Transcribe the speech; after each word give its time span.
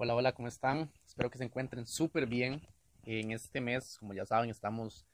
Hola, 0.00 0.14
hola, 0.14 0.32
¿cómo 0.32 0.46
están? 0.46 0.92
Espero 1.04 1.28
que 1.28 1.38
se 1.38 1.44
encuentren 1.44 1.84
súper 1.84 2.26
bien. 2.26 2.62
En 3.02 3.32
este 3.32 3.60
mes, 3.60 3.96
como 3.98 4.14
ya 4.14 4.24
saben, 4.24 4.48
estamos 4.48 5.04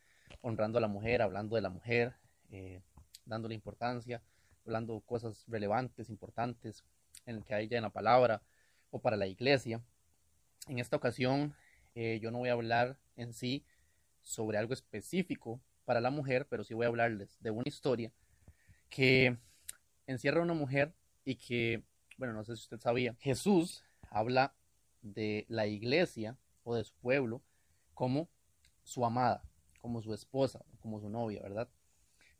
honrando 0.42 0.76
a 0.76 0.80
la 0.83 0.88
mujer, 0.88 1.22
hablando 1.22 1.56
de 1.56 1.62
la 1.62 1.71
mujer, 1.71 2.12
eh, 2.51 2.83
dándole 3.24 3.54
importancia, 3.54 4.22
hablando 4.67 5.01
cosas 5.01 5.47
relevantes, 5.49 6.10
importantes 6.10 6.85
en 7.24 7.37
el 7.37 7.44
que 7.47 7.54
hay 7.54 7.67
ya 7.67 7.78
en 7.78 7.85
la 7.85 7.88
palabra 7.88 8.42
o 8.90 8.99
para 8.99 9.17
la 9.17 9.26
iglesia. 9.26 9.81
En 10.69 10.78
esta 10.78 10.96
ocasión, 10.96 11.56
eh, 11.94 12.19
yo 12.21 12.30
no 12.30 12.40
voy 12.40 12.51
a 12.51 12.53
hablar 12.53 12.98
en 13.16 13.32
sí 13.32 13.64
sobre 14.21 14.58
algo 14.58 14.74
específico 14.74 15.62
para 15.87 16.02
la 16.02 16.10
mujer, 16.10 16.46
pero 16.46 16.62
sí 16.62 16.74
voy 16.74 16.84
a 16.84 16.88
hablarles 16.88 17.38
de 17.41 17.51
una 17.51 17.64
historia 17.66 18.12
que 18.91 19.38
encierra 20.06 20.41
a 20.41 20.45
una 20.45 20.52
mujer 20.52 20.92
y 21.24 21.37
que, 21.37 21.84
bueno, 22.19 22.34
no 22.34 22.45
sé 22.45 22.55
si 22.55 22.64
usted 22.64 22.80
sabía, 22.80 23.16
Jesús 23.19 23.82
habla 24.10 24.55
de 25.04 25.44
la 25.48 25.66
iglesia 25.66 26.36
o 26.64 26.74
de 26.74 26.82
su 26.82 26.94
pueblo 26.94 27.42
como 27.92 28.28
su 28.82 29.04
amada, 29.04 29.45
como 29.80 30.02
su 30.02 30.12
esposa, 30.12 30.64
como 30.80 30.98
su 30.98 31.08
novia, 31.08 31.42
¿verdad? 31.42 31.68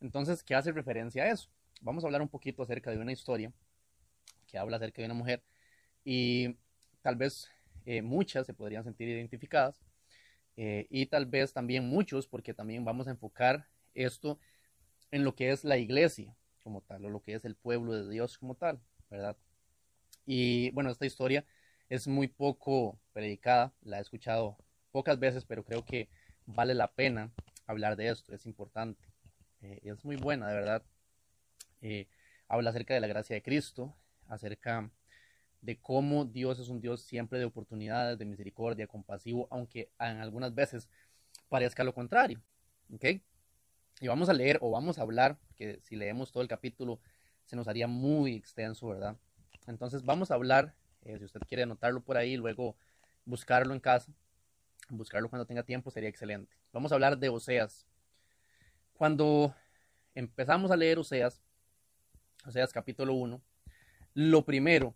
Entonces, 0.01 0.43
¿qué 0.43 0.55
hace 0.55 0.71
referencia 0.71 1.23
a 1.23 1.29
eso? 1.29 1.49
Vamos 1.81 2.03
a 2.03 2.07
hablar 2.07 2.21
un 2.21 2.27
poquito 2.27 2.63
acerca 2.63 2.91
de 2.91 2.97
una 2.97 3.11
historia 3.11 3.53
que 4.47 4.57
habla 4.57 4.77
acerca 4.77 5.01
de 5.01 5.05
una 5.05 5.13
mujer 5.13 5.43
y 6.03 6.57
tal 7.01 7.15
vez 7.15 7.49
eh, 7.85 8.01
muchas 8.01 8.45
se 8.45 8.53
podrían 8.53 8.83
sentir 8.83 9.07
identificadas 9.07 9.81
eh, 10.57 10.87
y 10.89 11.05
tal 11.05 11.25
vez 11.25 11.53
también 11.53 11.87
muchos 11.87 12.27
porque 12.27 12.53
también 12.53 12.83
vamos 12.83 13.07
a 13.07 13.11
enfocar 13.11 13.67
esto 13.93 14.39
en 15.11 15.23
lo 15.23 15.35
que 15.35 15.51
es 15.51 15.63
la 15.63 15.77
iglesia 15.77 16.35
como 16.63 16.81
tal 16.81 17.05
o 17.05 17.09
lo 17.09 17.21
que 17.21 17.35
es 17.35 17.45
el 17.45 17.55
pueblo 17.55 17.93
de 17.93 18.09
Dios 18.09 18.37
como 18.37 18.55
tal, 18.55 18.79
¿verdad? 19.09 19.37
Y 20.25 20.71
bueno, 20.71 20.89
esta 20.89 21.05
historia 21.05 21.45
es 21.89 22.07
muy 22.07 22.27
poco 22.27 22.99
predicada, 23.13 23.73
la 23.81 23.99
he 23.99 24.01
escuchado 24.01 24.57
pocas 24.91 25.19
veces, 25.19 25.45
pero 25.45 25.63
creo 25.63 25.85
que 25.85 26.09
vale 26.45 26.73
la 26.73 26.93
pena 26.93 27.31
hablar 27.67 27.95
de 27.95 28.09
esto, 28.09 28.33
es 28.33 28.45
importante. 28.45 29.03
Eh, 29.61 29.81
es 29.83 30.03
muy 30.03 30.15
buena, 30.15 30.47
de 30.47 30.55
verdad. 30.55 30.83
Eh, 31.81 32.07
habla 32.47 32.69
acerca 32.69 32.93
de 32.93 32.99
la 32.99 33.07
gracia 33.07 33.35
de 33.35 33.41
Cristo, 33.41 33.95
acerca 34.27 34.89
de 35.61 35.79
cómo 35.79 36.25
Dios 36.25 36.59
es 36.59 36.69
un 36.69 36.79
Dios 36.79 37.01
siempre 37.01 37.39
de 37.39 37.45
oportunidades, 37.45 38.17
de 38.17 38.25
misericordia, 38.25 38.87
compasivo, 38.87 39.47
aunque 39.49 39.89
en 39.99 40.17
algunas 40.17 40.53
veces 40.53 40.89
parezca 41.49 41.83
lo 41.83 41.93
contrario. 41.93 42.41
¿Ok? 42.93 43.05
Y 44.01 44.07
vamos 44.07 44.29
a 44.29 44.33
leer 44.33 44.59
o 44.61 44.71
vamos 44.71 44.99
a 44.99 45.01
hablar, 45.01 45.39
que 45.55 45.79
si 45.81 45.95
leemos 45.95 46.31
todo 46.31 46.43
el 46.43 46.49
capítulo 46.49 46.99
se 47.45 47.55
nos 47.55 47.67
haría 47.67 47.87
muy 47.87 48.35
extenso, 48.35 48.87
¿verdad? 48.87 49.17
Entonces 49.67 50.03
vamos 50.03 50.31
a 50.31 50.35
hablar 50.35 50.75
eh, 51.05 51.17
si 51.19 51.25
usted 51.25 51.41
quiere 51.47 51.63
anotarlo 51.63 52.01
por 52.01 52.17
ahí, 52.17 52.35
luego 52.35 52.75
buscarlo 53.25 53.73
en 53.73 53.79
casa, 53.79 54.11
buscarlo 54.89 55.29
cuando 55.29 55.45
tenga 55.45 55.63
tiempo 55.63 55.91
sería 55.91 56.09
excelente. 56.09 56.55
Vamos 56.73 56.91
a 56.91 56.95
hablar 56.95 57.17
de 57.17 57.29
Oseas. 57.29 57.85
Cuando 58.93 59.55
empezamos 60.15 60.71
a 60.71 60.75
leer 60.75 60.97
Oseas, 60.97 61.43
Oseas 62.45 62.73
capítulo 62.73 63.13
1, 63.13 63.39
lo 64.15 64.45
primero 64.45 64.95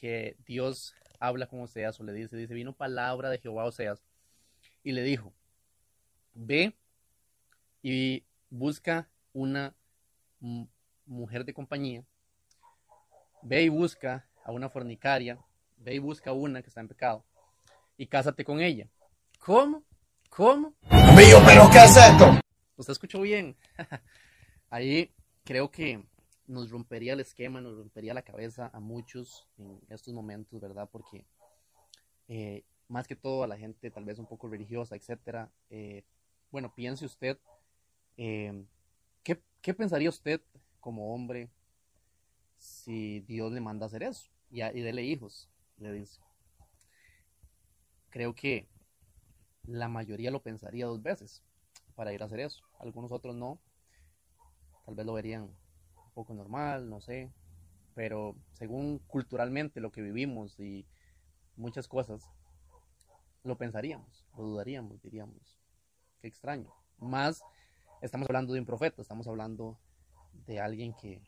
que 0.00 0.36
Dios 0.46 0.94
habla 1.18 1.46
con 1.46 1.60
Oseas 1.60 1.98
o 1.98 2.04
le 2.04 2.12
dice, 2.12 2.36
dice, 2.36 2.54
vino 2.54 2.72
palabra 2.72 3.28
de 3.28 3.38
Jehová 3.38 3.62
a 3.62 3.66
Oseas 3.66 4.02
y 4.84 4.92
le 4.92 5.02
dijo, 5.02 5.32
ve 6.34 6.72
y 7.82 8.24
busca 8.48 9.08
una 9.32 9.74
mujer 11.04 11.44
de 11.44 11.54
compañía, 11.54 12.04
ve 13.42 13.64
y 13.64 13.68
busca 13.68 14.28
a 14.44 14.52
una 14.52 14.68
fornicaria, 14.68 15.38
ve 15.76 15.94
y 15.94 15.98
busca 15.98 16.32
una 16.32 16.62
que 16.62 16.68
está 16.68 16.80
en 16.80 16.88
pecado 16.88 17.24
y 17.96 18.06
cásate 18.06 18.44
con 18.44 18.60
ella. 18.60 18.88
¿Cómo? 19.38 19.84
¿Cómo? 20.28 20.74
Mío, 21.16 21.38
pero 21.44 21.68
¿qué 21.70 21.84
es 21.84 21.96
esto? 21.96 22.40
¿Usted 22.76 22.92
escuchó 22.92 23.20
bien? 23.20 23.56
Ahí 24.70 25.12
creo 25.44 25.70
que 25.70 26.04
nos 26.46 26.70
rompería 26.70 27.12
el 27.12 27.20
esquema, 27.20 27.60
nos 27.60 27.76
rompería 27.76 28.14
la 28.14 28.22
cabeza 28.22 28.70
a 28.72 28.80
muchos 28.80 29.46
en 29.58 29.80
estos 29.88 30.14
momentos, 30.14 30.60
¿verdad? 30.60 30.88
Porque 30.90 31.26
eh, 32.28 32.64
más 32.88 33.06
que 33.06 33.16
todo 33.16 33.42
a 33.44 33.46
la 33.46 33.58
gente 33.58 33.90
tal 33.90 34.04
vez 34.04 34.18
un 34.18 34.26
poco 34.26 34.48
religiosa, 34.48 34.96
etcétera. 34.96 35.50
Eh, 35.70 36.04
bueno, 36.50 36.74
piense 36.74 37.04
usted, 37.04 37.38
eh, 38.16 38.64
¿qué, 39.22 39.40
¿qué 39.60 39.74
pensaría 39.74 40.08
usted 40.08 40.40
como 40.80 41.14
hombre 41.14 41.50
si 42.62 43.20
Dios 43.20 43.52
le 43.52 43.60
manda 43.60 43.86
a 43.86 43.88
hacer 43.88 44.04
eso 44.04 44.30
y, 44.48 44.62
y 44.62 44.80
dele 44.80 45.02
hijos, 45.02 45.50
le 45.78 45.92
dice. 45.92 46.20
Creo 48.08 48.34
que 48.34 48.68
la 49.64 49.88
mayoría 49.88 50.30
lo 50.30 50.42
pensaría 50.42 50.86
dos 50.86 51.02
veces 51.02 51.42
para 51.96 52.12
ir 52.12 52.22
a 52.22 52.26
hacer 52.26 52.38
eso. 52.40 52.62
Algunos 52.78 53.10
otros 53.10 53.34
no. 53.34 53.58
Tal 54.86 54.94
vez 54.94 55.04
lo 55.04 55.14
verían 55.14 55.42
un 55.42 56.12
poco 56.14 56.34
normal, 56.34 56.88
no 56.88 57.00
sé. 57.00 57.32
Pero 57.94 58.36
según 58.52 59.00
culturalmente 59.00 59.80
lo 59.80 59.90
que 59.90 60.02
vivimos 60.02 60.58
y 60.60 60.86
muchas 61.56 61.88
cosas, 61.88 62.30
lo 63.42 63.58
pensaríamos, 63.58 64.24
lo 64.36 64.44
dudaríamos, 64.44 65.02
diríamos. 65.02 65.58
Qué 66.20 66.28
extraño. 66.28 66.72
Más 66.98 67.42
estamos 68.02 68.28
hablando 68.28 68.52
de 68.52 68.60
un 68.60 68.66
profeta, 68.66 69.02
estamos 69.02 69.26
hablando 69.26 69.78
de 70.46 70.60
alguien 70.60 70.94
que 70.94 71.20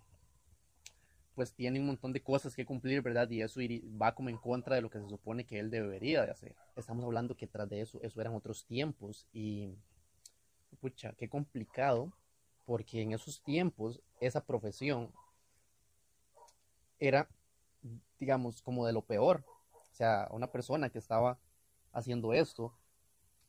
pues 1.35 1.53
tiene 1.53 1.81
un 1.81 1.87
montón 1.87 2.13
de 2.13 2.23
cosas 2.23 2.55
que 2.55 2.65
cumplir, 2.65 3.03
¿verdad? 3.03 3.29
Y 3.31 3.43
eso 3.43 3.61
va 4.01 4.15
como 4.15 4.29
en 4.29 4.37
contra 4.37 4.77
de 4.77 4.83
lo 4.83 4.91
que 4.91 5.01
se 5.01 5.09
supone 5.09 5.45
que 5.45 5.59
él 5.59 5.71
debería 5.71 6.25
de 6.25 6.31
hacer. 6.31 6.55
Estamos 6.77 7.05
hablando 7.05 7.37
que 7.37 7.47
tras 7.47 7.69
de 7.69 7.81
eso, 7.81 8.01
eso 8.03 8.21
eran 8.21 8.35
otros 8.35 8.65
tiempos 8.67 9.27
y, 9.33 9.75
pucha, 10.81 11.13
qué 11.15 11.29
complicado, 11.29 12.13
porque 12.65 13.03
en 13.03 13.13
esos 13.13 13.43
tiempos 13.43 14.01
esa 14.21 14.45
profesión 14.45 15.13
era, 16.99 17.29
digamos, 18.21 18.63
como 18.63 18.87
de 18.87 18.93
lo 18.93 19.03
peor. 19.03 19.45
O 19.73 19.95
sea, 19.95 20.29
una 20.31 20.51
persona 20.53 20.89
que 20.89 20.99
estaba 20.99 21.39
haciendo 21.93 22.33
esto 22.33 22.73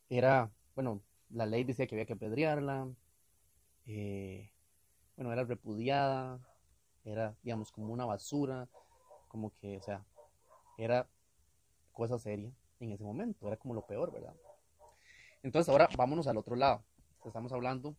era, 0.09 0.51
bueno, 0.73 1.01
la 1.29 1.45
ley 1.45 1.63
decía 1.63 1.85
que 1.85 1.95
había 1.95 2.05
que 2.05 2.13
apedrearla, 2.13 2.87
eh, 3.85 4.51
bueno, 5.15 5.31
era 5.31 5.43
repudiada, 5.43 6.39
era, 7.05 7.35
digamos, 7.43 7.71
como 7.71 7.93
una 7.93 8.05
basura, 8.05 8.67
como 9.27 9.53
que, 9.55 9.77
o 9.77 9.81
sea, 9.81 10.03
era 10.77 11.07
cosa 11.93 12.19
seria 12.19 12.51
en 12.79 12.91
ese 12.91 13.03
momento, 13.03 13.47
era 13.47 13.57
como 13.57 13.73
lo 13.73 13.85
peor, 13.85 14.11
¿verdad? 14.11 14.35
Entonces 15.43 15.69
ahora 15.69 15.87
vámonos 15.95 16.27
al 16.27 16.37
otro 16.37 16.55
lado. 16.55 16.83
Estamos 17.23 17.51
hablando 17.51 17.95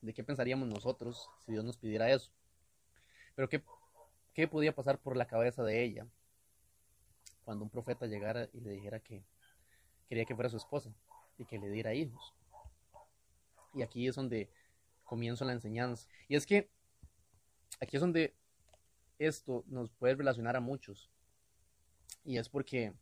de 0.00 0.12
qué 0.12 0.22
pensaríamos 0.22 0.68
nosotros 0.68 1.28
si 1.44 1.52
Dios 1.52 1.64
nos 1.64 1.76
pidiera 1.76 2.10
eso. 2.10 2.30
Pero 3.34 3.48
qué, 3.48 3.62
qué 4.34 4.46
podía 4.46 4.74
pasar 4.74 4.98
por 4.98 5.16
la 5.16 5.26
cabeza 5.26 5.62
de 5.62 5.82
ella 5.82 6.06
cuando 7.44 7.64
un 7.64 7.70
profeta 7.70 8.06
llegara 8.06 8.48
y 8.52 8.60
le 8.60 8.70
dijera 8.70 9.00
que 9.00 9.24
quería 10.08 10.24
que 10.24 10.34
fuera 10.34 10.50
su 10.50 10.56
esposa 10.56 10.94
y 11.38 11.44
que 11.44 11.58
le 11.58 11.70
diera 11.70 11.94
hijos. 11.94 12.34
Y 13.74 13.82
aquí 13.82 14.06
es 14.06 14.14
donde 14.14 14.50
comienzo 15.04 15.44
la 15.44 15.52
enseñanza. 15.52 16.08
Y 16.28 16.36
es 16.36 16.46
que 16.46 16.70
aquí 17.80 17.96
es 17.96 18.00
donde 18.00 18.34
esto 19.18 19.64
nos 19.66 19.90
puede 19.90 20.14
relacionar 20.14 20.56
a 20.56 20.60
muchos. 20.60 21.10
Y 22.24 22.38
es 22.38 22.48
porque 22.48 22.92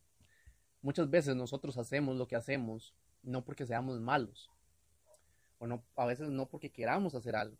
muchas 0.81 1.09
veces 1.09 1.35
nosotros 1.35 1.77
hacemos 1.77 2.15
lo 2.17 2.27
que 2.27 2.35
hacemos 2.35 2.93
no 3.21 3.43
porque 3.43 3.65
seamos 3.65 3.99
malos. 3.99 4.51
O 5.57 5.67
no, 5.67 5.83
a 5.95 6.05
veces 6.05 6.29
no 6.29 6.47
porque 6.47 6.71
queramos 6.71 7.15
hacer 7.15 7.35
algo. 7.35 7.57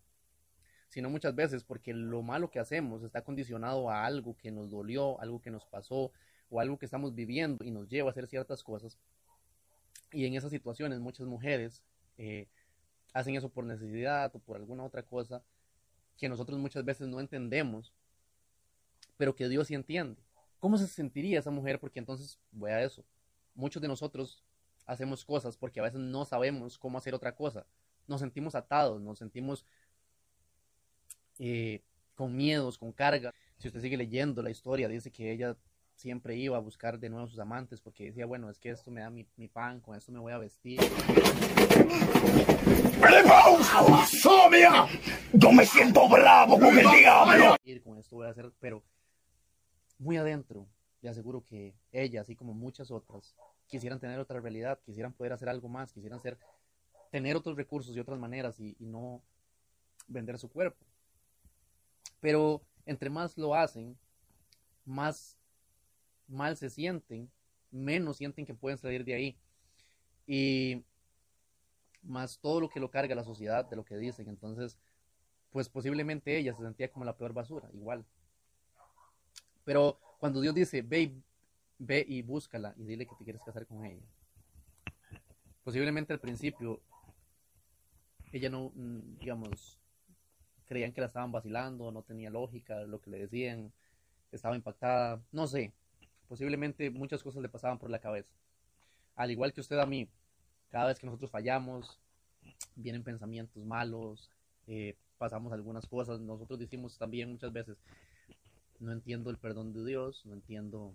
Sino 0.88 1.10
muchas 1.10 1.34
veces 1.34 1.64
porque 1.64 1.92
lo 1.92 2.22
malo 2.22 2.50
que 2.50 2.60
hacemos 2.60 3.02
está 3.02 3.22
condicionado 3.22 3.90
a 3.90 4.04
algo 4.04 4.36
que 4.36 4.50
nos 4.50 4.70
dolió, 4.70 5.20
algo 5.20 5.40
que 5.40 5.50
nos 5.50 5.64
pasó 5.66 6.12
o 6.50 6.60
algo 6.60 6.78
que 6.78 6.84
estamos 6.84 7.14
viviendo 7.14 7.64
y 7.64 7.70
nos 7.70 7.88
lleva 7.88 8.10
a 8.10 8.12
hacer 8.12 8.26
ciertas 8.26 8.62
cosas. 8.62 8.98
Y 10.12 10.26
en 10.26 10.34
esas 10.34 10.50
situaciones 10.50 11.00
muchas 11.00 11.26
mujeres 11.26 11.82
eh, 12.18 12.46
hacen 13.12 13.34
eso 13.34 13.48
por 13.48 13.64
necesidad 13.64 14.30
o 14.36 14.38
por 14.38 14.56
alguna 14.56 14.84
otra 14.84 15.02
cosa 15.02 15.42
que 16.16 16.28
nosotros 16.28 16.58
muchas 16.58 16.84
veces 16.84 17.08
no 17.08 17.20
entendemos, 17.20 17.92
pero 19.16 19.34
que 19.34 19.48
Dios 19.48 19.68
sí 19.68 19.74
entiende. 19.74 20.22
¿Cómo 20.60 20.78
se 20.78 20.86
sentiría 20.86 21.38
esa 21.38 21.50
mujer? 21.50 21.78
Porque 21.78 21.98
entonces 21.98 22.38
voy 22.50 22.70
a 22.70 22.82
eso. 22.82 23.04
Muchos 23.54 23.82
de 23.82 23.88
nosotros 23.88 24.42
hacemos 24.86 25.24
cosas 25.24 25.56
porque 25.56 25.80
a 25.80 25.82
veces 25.82 26.00
no 26.00 26.24
sabemos 26.24 26.78
cómo 26.78 26.98
hacer 26.98 27.14
otra 27.14 27.34
cosa. 27.34 27.66
Nos 28.06 28.20
sentimos 28.20 28.54
atados, 28.54 29.00
nos 29.00 29.18
sentimos 29.18 29.64
eh, 31.38 31.82
con 32.14 32.36
miedos, 32.36 32.78
con 32.78 32.92
carga. 32.92 33.34
Si 33.58 33.68
usted 33.68 33.80
sigue 33.80 33.96
leyendo 33.96 34.42
la 34.42 34.50
historia, 34.50 34.88
dice 34.88 35.10
que 35.10 35.32
ella 35.32 35.56
siempre 35.94 36.36
iba 36.36 36.56
a 36.56 36.60
buscar 36.60 36.98
de 36.98 37.08
nuevo 37.08 37.26
sus 37.26 37.38
amantes 37.38 37.80
porque 37.80 38.06
decía, 38.06 38.26
bueno, 38.26 38.50
es 38.50 38.58
que 38.58 38.70
esto 38.70 38.90
me 38.90 39.00
da 39.00 39.10
mi, 39.10 39.26
mi 39.36 39.48
pan, 39.48 39.80
con 39.80 39.96
esto 39.96 40.12
me 40.12 40.18
voy 40.18 40.32
a 40.32 40.38
vestir. 40.38 40.80
Yo 45.32 45.52
me 45.52 45.66
siento 45.66 46.08
bravo 46.08 46.58
con 46.58 46.78
el 46.78 46.86
diablo. 46.98 47.56
Con 47.82 47.98
esto 47.98 48.16
voy 48.16 48.26
a 48.26 48.30
hacer, 48.30 48.52
pero 48.60 48.82
muy 49.98 50.16
adentro 50.16 50.66
te 51.00 51.08
aseguro 51.08 51.44
que 51.44 51.74
ella, 51.92 52.22
así 52.22 52.34
como 52.34 52.54
muchas 52.54 52.90
otras, 52.90 53.34
quisieran 53.66 54.00
tener 54.00 54.18
otra 54.18 54.40
realidad, 54.40 54.80
quisieran 54.84 55.12
poder 55.12 55.34
hacer 55.34 55.48
algo 55.48 55.68
más, 55.68 55.92
quisieran 55.92 56.20
ser, 56.20 56.38
tener 57.10 57.36
otros 57.36 57.56
recursos 57.56 57.94
y 57.94 58.00
otras 58.00 58.18
maneras 58.18 58.58
y, 58.58 58.74
y 58.78 58.86
no 58.86 59.22
vender 60.06 60.38
su 60.38 60.48
cuerpo. 60.48 60.84
Pero 62.20 62.62
entre 62.86 63.10
más 63.10 63.36
lo 63.36 63.54
hacen, 63.54 63.98
más 64.86 65.38
mal 66.28 66.56
se 66.56 66.70
sienten, 66.70 67.30
menos 67.70 68.16
sienten 68.16 68.46
que 68.46 68.54
pueden 68.54 68.78
salir 68.78 69.04
de 69.04 69.14
ahí. 69.14 69.36
Y 70.26 70.84
más 72.02 72.38
todo 72.38 72.60
lo 72.60 72.68
que 72.68 72.80
lo 72.80 72.90
carga 72.90 73.14
la 73.14 73.24
sociedad 73.24 73.68
de 73.68 73.76
lo 73.76 73.84
que 73.84 73.96
dicen. 73.96 74.28
Entonces, 74.28 74.78
pues 75.50 75.68
posiblemente 75.68 76.36
ella 76.36 76.54
se 76.54 76.62
sentía 76.62 76.90
como 76.90 77.04
la 77.04 77.16
peor 77.16 77.32
basura, 77.32 77.68
igual. 77.72 78.04
Pero 79.64 79.98
cuando 80.18 80.40
Dios 80.40 80.54
dice, 80.54 80.82
ve, 80.82 81.14
ve 81.78 82.04
y 82.06 82.22
búscala 82.22 82.74
y 82.76 82.84
dile 82.84 83.06
que 83.06 83.14
te 83.16 83.24
quieres 83.24 83.42
casar 83.42 83.66
con 83.66 83.84
ella. 83.84 84.02
Posiblemente 85.62 86.12
al 86.12 86.20
principio 86.20 86.80
ella 88.32 88.50
no, 88.50 88.72
mm, 88.74 89.18
digamos, 89.18 89.78
creían 90.66 90.92
que 90.92 91.00
la 91.00 91.06
estaban 91.06 91.30
vacilando, 91.30 91.92
no 91.92 92.02
tenía 92.02 92.30
lógica 92.30 92.80
lo 92.80 93.00
que 93.00 93.10
le 93.10 93.18
decían, 93.20 93.72
estaba 94.32 94.56
impactada, 94.56 95.22
no 95.30 95.46
sé, 95.46 95.72
posiblemente 96.28 96.90
muchas 96.90 97.22
cosas 97.22 97.42
le 97.42 97.48
pasaban 97.48 97.78
por 97.78 97.90
la 97.90 97.98
cabeza. 97.98 98.32
Al 99.16 99.30
igual 99.30 99.52
que 99.52 99.60
usted 99.60 99.78
a 99.78 99.86
mí, 99.86 100.08
cada 100.70 100.86
vez 100.86 100.98
que 100.98 101.06
nosotros 101.06 101.30
fallamos, 101.30 101.98
vienen 102.76 103.04
pensamientos 103.04 103.64
malos, 103.64 104.30
eh, 104.66 104.96
pasamos 105.18 105.52
algunas 105.52 105.86
cosas, 105.86 106.20
nosotros 106.20 106.58
decimos 106.58 106.98
también 106.98 107.30
muchas 107.30 107.52
veces, 107.52 107.76
no 108.80 108.92
entiendo 108.92 109.30
el 109.30 109.38
perdón 109.38 109.72
de 109.72 109.84
Dios, 109.84 110.24
no 110.26 110.34
entiendo 110.34 110.94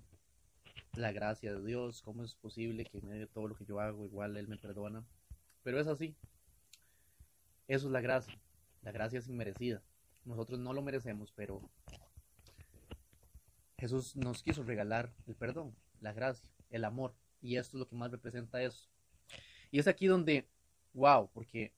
la 0.96 1.12
gracia 1.12 1.54
de 1.54 1.66
Dios, 1.66 2.02
cómo 2.02 2.24
es 2.24 2.36
posible 2.36 2.86
que 2.86 3.00
en 3.00 3.08
medio 3.08 3.22
de 3.22 3.28
todo 3.28 3.48
lo 3.48 3.56
que 3.56 3.66
yo 3.66 3.80
hago, 3.80 4.06
igual 4.06 4.38
Él 4.38 4.48
me 4.48 4.58
perdona. 4.58 5.04
Pero 5.64 5.80
es 5.80 5.88
así. 5.88 6.16
Eso 7.68 7.88
es 7.88 7.92
la 7.92 8.02
gracia. 8.02 8.34
La 8.82 8.92
gracia 8.92 9.20
es 9.20 9.28
inmerecida. 9.28 9.82
Nosotros 10.26 10.60
no 10.60 10.74
lo 10.74 10.82
merecemos, 10.82 11.32
pero 11.36 11.62
Jesús 13.80 14.16
nos 14.16 14.44
quiso 14.44 14.64
regalar 14.64 15.14
el 15.26 15.36
perdón, 15.36 15.74
la 16.02 16.14
gracia, 16.14 16.52
el 16.70 16.84
amor. 16.84 17.14
Y 17.42 17.56
esto 17.56 17.78
es 17.78 17.80
lo 17.80 17.88
que 17.88 17.96
más 17.96 18.12
representa 18.12 18.62
eso. 18.62 18.90
Y 19.72 19.80
es 19.80 19.88
aquí 19.88 20.08
donde, 20.08 20.46
wow, 20.94 21.30
porque 21.34 21.72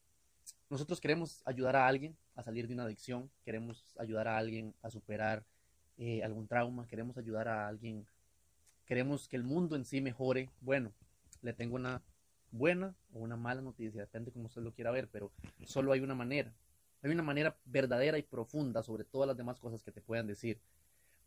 nosotros 0.70 1.00
queremos 1.00 1.44
ayudar 1.46 1.76
a 1.76 1.88
alguien 1.88 2.18
a 2.36 2.44
salir 2.44 2.68
de 2.68 2.74
una 2.74 2.84
adicción, 2.84 3.30
queremos 3.44 3.96
ayudar 4.00 4.28
a 4.28 4.38
alguien 4.38 4.74
a 4.82 4.90
superar 4.90 5.46
eh, 5.98 6.24
algún 6.24 6.48
trauma, 6.48 6.88
queremos 6.88 7.18
ayudar 7.18 7.48
a 7.48 7.68
alguien, 7.68 8.08
queremos 8.86 9.28
que 9.28 9.36
el 9.36 9.44
mundo 9.44 9.76
en 9.76 9.86
sí 9.86 10.02
mejore. 10.02 10.50
Bueno, 10.62 10.94
le 11.42 11.54
tengo 11.54 11.76
una 11.76 12.02
buena 12.52 12.96
o 13.14 13.20
una 13.20 13.36
mala 13.36 13.62
noticia, 13.62 14.02
depende 14.02 14.32
como 14.32 14.46
usted 14.46 14.62
lo 14.62 14.74
quiera 14.74 14.92
ver, 14.92 15.08
pero 15.10 15.32
solo 15.66 15.92
hay 15.92 16.00
una 16.00 16.16
manera. 16.16 16.52
Hay 17.04 17.12
una 17.12 17.24
manera 17.24 17.58
verdadera 17.66 18.18
y 18.18 18.24
profunda 18.24 18.82
sobre 18.84 19.04
todas 19.04 19.28
las 19.28 19.38
demás 19.38 19.60
cosas 19.60 19.84
que 19.84 19.92
te 19.92 20.02
puedan 20.02 20.28
decir 20.28 20.60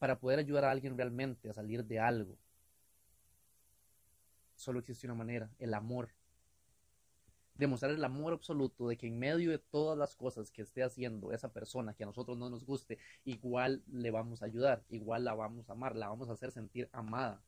para 0.05 0.21
poder 0.21 0.39
ayudar 0.39 0.67
a 0.67 0.71
alguien 0.71 0.99
realmente 0.99 1.49
a 1.49 1.55
salir 1.55 1.83
de 1.83 1.99
algo. 1.99 2.37
Solo 4.55 4.81
existe 4.81 5.07
una 5.07 5.15
manera, 5.15 5.51
el 5.59 5.73
amor. 5.73 6.11
Demostrar 7.55 7.91
el 7.91 8.05
amor 8.05 8.35
absoluto 8.35 8.87
de 8.89 8.99
que 8.99 9.07
en 9.07 9.19
medio 9.19 9.51
de 9.51 9.57
todas 9.57 9.97
las 9.97 10.15
cosas 10.15 10.51
que 10.51 10.61
esté 10.61 10.83
haciendo 10.83 11.33
esa 11.33 11.55
persona 11.55 11.95
que 11.95 12.03
a 12.03 12.07
nosotros 12.07 12.37
no 12.37 12.51
nos 12.51 12.67
guste, 12.67 12.99
igual 13.25 13.83
le 13.91 14.11
vamos 14.11 14.43
a 14.43 14.45
ayudar, 14.45 14.85
igual 14.91 15.25
la 15.25 15.33
vamos 15.33 15.71
a 15.71 15.73
amar, 15.73 15.97
la 15.97 16.11
vamos 16.11 16.29
a 16.29 16.35
hacer 16.35 16.51
sentir 16.51 16.91
amada. 16.93 17.43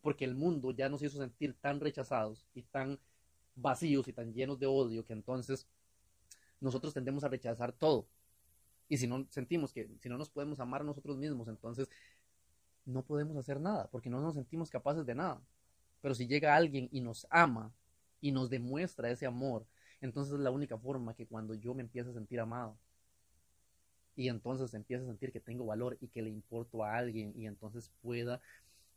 Porque 0.00 0.24
el 0.24 0.34
mundo 0.34 0.72
ya 0.72 0.88
nos 0.88 1.04
hizo 1.04 1.18
sentir 1.18 1.54
tan 1.60 1.78
rechazados 1.78 2.48
y 2.52 2.62
tan 2.62 2.98
vacíos 3.54 4.08
y 4.08 4.12
tan 4.12 4.34
llenos 4.34 4.58
de 4.58 4.66
odio 4.66 5.04
que 5.04 5.12
entonces 5.12 5.68
nosotros 6.58 6.94
tendemos 6.94 7.22
a 7.22 7.28
rechazar 7.28 7.70
todo. 7.70 8.08
Y 8.92 8.98
si 8.98 9.06
no 9.06 9.26
sentimos 9.30 9.72
que, 9.72 9.88
si 10.00 10.10
no 10.10 10.18
nos 10.18 10.28
podemos 10.28 10.60
amar 10.60 10.84
nosotros 10.84 11.16
mismos, 11.16 11.48
entonces 11.48 11.88
no 12.84 13.02
podemos 13.02 13.34
hacer 13.38 13.58
nada, 13.58 13.88
porque 13.90 14.10
no 14.10 14.20
nos 14.20 14.34
sentimos 14.34 14.68
capaces 14.68 15.06
de 15.06 15.14
nada. 15.14 15.40
Pero 16.02 16.14
si 16.14 16.26
llega 16.26 16.54
alguien 16.54 16.90
y 16.92 17.00
nos 17.00 17.26
ama 17.30 17.72
y 18.20 18.32
nos 18.32 18.50
demuestra 18.50 19.10
ese 19.10 19.24
amor, 19.24 19.64
entonces 20.02 20.34
es 20.34 20.40
la 20.40 20.50
única 20.50 20.76
forma 20.76 21.14
que 21.14 21.26
cuando 21.26 21.54
yo 21.54 21.72
me 21.72 21.80
empiezo 21.80 22.10
a 22.10 22.12
sentir 22.12 22.38
amado, 22.38 22.76
y 24.14 24.28
entonces 24.28 24.74
empiezo 24.74 25.04
a 25.04 25.06
sentir 25.06 25.32
que 25.32 25.40
tengo 25.40 25.64
valor 25.64 25.96
y 26.02 26.08
que 26.08 26.20
le 26.20 26.28
importo 26.28 26.84
a 26.84 26.94
alguien, 26.94 27.32
y 27.34 27.46
entonces 27.46 27.90
pueda 28.02 28.42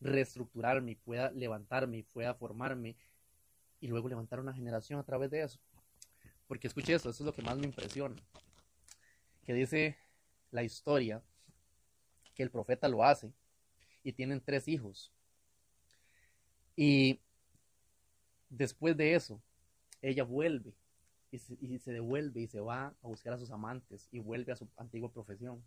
reestructurarme, 0.01 0.98
pueda 1.06 1.31
levantarme, 1.31 2.06
pueda 2.12 2.33
formarme, 2.33 2.98
y 3.80 3.88
luego 3.88 4.09
levantar 4.09 4.41
una 4.41 4.53
generación 4.53 5.00
a 5.00 5.03
través 5.03 5.31
de 5.31 5.44
eso. 5.44 5.57
Porque 6.50 6.68
escuche 6.68 6.94
eso, 6.94 7.09
eso 7.09 7.24
es 7.24 7.25
lo 7.25 7.33
que 7.33 7.44
más 7.44 7.57
me 7.57 7.65
impresiona. 7.65 8.18
Que 9.45 9.53
dice 9.53 9.97
la 10.51 10.63
historia 10.63 11.21
que 12.33 12.44
el 12.44 12.51
profeta 12.51 12.88
lo 12.88 13.03
hace 13.03 13.31
y 14.03 14.13
tienen 14.13 14.42
tres 14.42 14.68
hijos. 14.68 15.12
Y 16.75 17.19
después 18.50 18.97
de 18.97 19.15
eso, 19.15 19.42
ella 20.01 20.24
vuelve 20.24 20.74
y 21.31 21.39
se, 21.80 21.92
devuelve 21.92 22.42
y 22.42 22.47
se 22.47 22.59
va 22.59 22.94
a 23.01 23.07
buscar 23.07 23.33
a 23.33 23.38
sus 23.38 23.51
amantes 23.51 24.07
y 24.12 24.19
vuelve 24.19 24.51
a 24.51 24.56
su 24.56 24.68
antigua 24.77 25.12
profesión. 25.12 25.63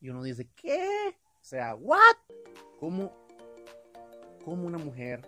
Y 0.00 0.08
uno 0.10 0.22
dice, 0.22 0.48
¿qué? 0.54 1.16
O 1.40 1.44
sea, 1.44 1.74
¿what? 1.74 2.16
¿Cómo, 2.78 3.12
cómo 4.44 4.66
una 4.66 4.78
mujer 4.78 5.22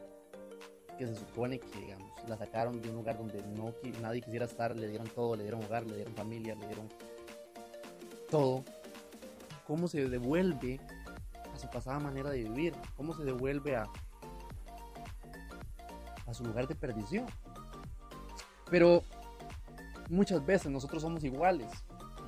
que 0.97 1.07
se 1.07 1.15
supone 1.15 1.59
que, 1.59 1.79
digamos, 1.79 2.11
la 2.29 2.37
sacaron 2.37 2.81
de 2.81 2.89
un 2.91 2.97
lugar 2.97 3.19
donde 3.19 3.43
no, 3.43 3.73
nadie 4.01 4.21
quisiera 4.21 4.47
estar, 4.47 4.75
le 4.75 4.89
dieron 4.89 5.09
todo, 5.09 5.37
le 5.37 5.43
dieron 5.43 5.63
hogar, 5.65 5.85
le 5.87 5.97
dieron 5.97 6.15
familia, 6.15 6.55
le 6.55 6.67
dieron 6.67 6.89
todo, 8.31 8.65
cómo 9.67 9.89
se 9.89 10.09
devuelve 10.09 10.81
a 11.55 11.59
su 11.59 11.69
pasada 11.69 11.99
manera 12.01 12.31
de 12.31 12.43
vivir, 12.43 12.75
cómo 12.97 13.15
se 13.15 13.25
devuelve 13.25 13.77
a, 13.77 13.87
a 16.27 16.35
su 16.35 16.45
lugar 16.45 16.67
de 16.67 16.75
perdición. 16.75 17.27
Pero 18.71 19.03
muchas 20.09 20.45
veces 20.45 20.71
nosotros 20.71 21.03
somos 21.03 21.23
iguales. 21.25 21.71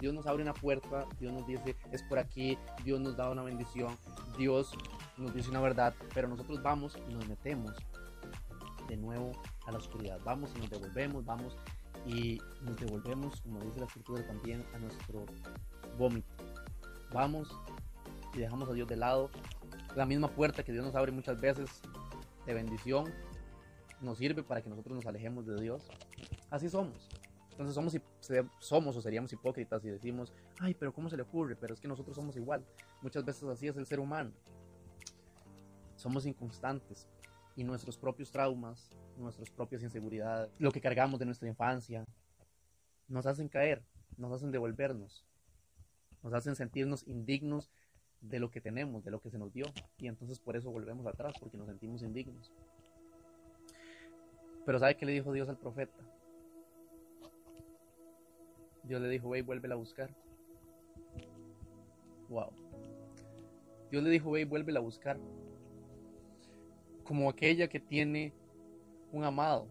Dios 0.01 0.15
nos 0.15 0.27
abre 0.27 0.43
una 0.43 0.55
puerta, 0.55 1.07
Dios 1.19 1.33
nos 1.33 1.45
dice, 1.47 1.75
es 1.91 2.03
por 2.05 2.21
aquí, 2.21 2.57
Dios 2.85 3.01
nos 3.01 3.17
da 3.17 3.31
una 3.31 3.43
bendición, 3.43 3.97
Dios 4.39 4.73
nos 5.17 5.35
dice 5.35 5.51
una 5.51 5.61
verdad, 5.61 5.93
pero 6.15 6.29
nosotros 6.29 6.63
vamos 6.63 6.97
y 7.09 7.15
nos 7.15 7.27
metemos 7.27 7.75
de 8.89 8.97
nuevo 8.97 9.33
a 9.67 9.73
la 9.73 9.79
oscuridad. 9.79 10.19
Vamos 10.25 10.53
y 10.57 10.61
nos 10.61 10.71
devolvemos, 10.71 11.25
vamos 11.25 11.57
y 12.07 12.41
nos 12.63 12.77
devolvemos, 12.77 13.41
como 13.43 13.61
dice 13.61 13.81
la 13.81 13.87
escritura 13.87 14.27
también, 14.27 14.65
a 14.75 14.79
nuestro 14.79 15.25
vómito. 15.97 16.29
Vamos 17.13 17.49
y 18.35 18.39
dejamos 18.39 18.69
a 18.69 18.73
Dios 18.73 18.89
de 18.89 18.97
lado. 18.97 19.31
La 19.95 20.07
misma 20.07 20.29
puerta 20.29 20.63
que 20.63 20.73
Dios 20.73 20.85
nos 20.85 20.95
abre 20.95 21.13
muchas 21.13 21.41
veces 21.41 21.81
de 22.47 22.55
bendición 22.55 23.13
nos 24.01 24.19
sirve 24.19 24.43
para 24.43 24.63
que 24.63 24.71
nosotros 24.71 24.97
nos 24.97 25.07
alejemos 25.07 25.47
de 25.47 25.61
Dios. 25.61 25.89
Así 26.51 26.69
somos. 26.69 27.09
Entonces 27.51 27.75
somos, 27.75 27.97
somos 28.61 28.97
o 28.97 29.03
seríamos 29.03 29.33
hipócritas 29.33 29.85
y 29.85 29.89
decimos, 29.89 30.33
ay, 30.61 30.75
pero 30.75 30.93
¿cómo 30.93 31.11
se 31.11 31.17
le 31.17 31.23
ocurre? 31.23 31.57
Pero 31.57 31.75
es 31.75 31.81
que 31.81 31.89
nosotros 31.89 32.15
somos 32.15 32.37
igual. 32.37 32.65
Muchas 33.03 33.25
veces 33.25 33.43
así 33.45 33.67
es 33.67 33.77
el 33.77 33.87
ser 33.87 33.99
humano. 33.99 34.31
Somos 35.97 36.25
inconstantes, 36.27 37.09
y 37.59 37.65
nuestros 37.65 37.99
propios 37.99 38.31
traumas, 38.31 38.89
nuestras 39.17 39.51
propias 39.51 39.83
inseguridades, 39.83 40.49
lo 40.61 40.71
que 40.71 40.81
cargamos 40.81 41.19
de 41.19 41.27
nuestra 41.27 41.49
infancia, 41.49 42.07
nos 43.09 43.27
hacen 43.27 43.49
caer, 43.49 43.83
nos 44.17 44.33
hacen 44.33 44.53
devolvernos, 44.53 45.27
nos 46.23 46.33
hacen 46.35 46.55
sentirnos 46.55 47.05
indignos 47.09 47.69
de 48.21 48.39
lo 48.39 48.53
que 48.53 48.61
tenemos, 48.61 49.03
de 49.03 49.11
lo 49.11 49.21
que 49.21 49.31
se 49.31 49.39
nos 49.39 49.53
dio. 49.53 49.65
Y 49.99 50.07
entonces 50.07 50.39
por 50.39 50.55
eso 50.57 50.71
volvemos 50.71 51.05
atrás, 51.09 51.35
porque 51.41 51.57
nos 51.57 51.67
sentimos 51.67 52.01
indignos. 52.03 52.53
Pero 54.65 54.79
¿sabe 54.79 54.97
qué 54.97 55.05
le 55.05 55.13
dijo 55.15 55.33
Dios 55.33 55.49
al 55.49 55.59
profeta? 55.59 55.99
Dios 58.85 59.01
le 59.03 59.09
dijo, 59.09 59.31
ve 59.31 59.41
y 59.41 59.43
vuélvela 59.43 59.75
a 59.75 59.79
buscar. 59.79 60.15
Wow. 62.29 62.53
Dios 63.91 64.05
le 64.05 64.11
dijo, 64.11 64.31
ve 64.31 64.43
y 64.43 64.45
vuélvela 64.45 64.79
a 64.79 64.83
buscar 64.83 65.19
como 67.09 67.31
aquella 67.31 67.69
que 67.69 67.81
tiene 67.81 68.35
un 69.13 69.25
amado. 69.25 69.67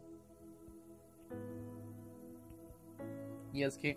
Y 3.54 3.62
es 3.62 3.78
que 3.78 3.96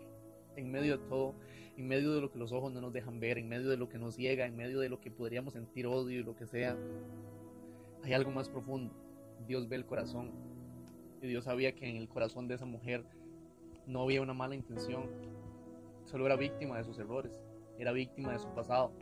en 0.56 0.70
medio 0.70 0.98
de 0.98 1.04
todo, 1.06 1.34
en 1.78 1.88
medio 1.88 2.12
de 2.12 2.20
lo 2.20 2.30
que 2.30 2.38
los 2.38 2.52
ojos 2.52 2.70
no 2.70 2.82
nos 2.82 2.92
dejan 2.92 3.18
ver, 3.18 3.38
en 3.38 3.48
medio 3.48 3.70
de 3.70 3.78
lo 3.78 3.88
que 3.88 3.96
nos 3.96 4.16
ciega, 4.16 4.44
en 4.44 4.56
medio 4.56 4.78
de 4.78 4.90
lo 4.90 5.00
que 5.00 5.10
podríamos 5.10 5.54
sentir 5.54 5.86
odio 5.86 6.20
y 6.20 6.22
lo 6.22 6.36
que 6.36 6.46
sea, 6.46 6.76
hay 8.04 8.12
algo 8.12 8.30
más 8.30 8.50
profundo. 8.50 8.92
Dios 9.48 9.70
ve 9.70 9.76
el 9.76 9.86
corazón. 9.86 10.32
Y 11.22 11.26
Dios 11.26 11.44
sabía 11.44 11.74
que 11.74 11.88
en 11.88 11.96
el 11.96 12.10
corazón 12.10 12.46
de 12.46 12.56
esa 12.56 12.66
mujer 12.66 13.06
no 13.86 14.02
había 14.02 14.20
una 14.20 14.34
mala 14.34 14.54
intención. 14.54 15.08
Solo 16.04 16.26
era 16.26 16.36
víctima 16.36 16.76
de 16.76 16.84
sus 16.84 16.98
errores. 16.98 17.40
Era 17.78 17.92
víctima 17.92 18.32
de 18.32 18.38
su 18.38 18.48
pasado. 18.48 18.92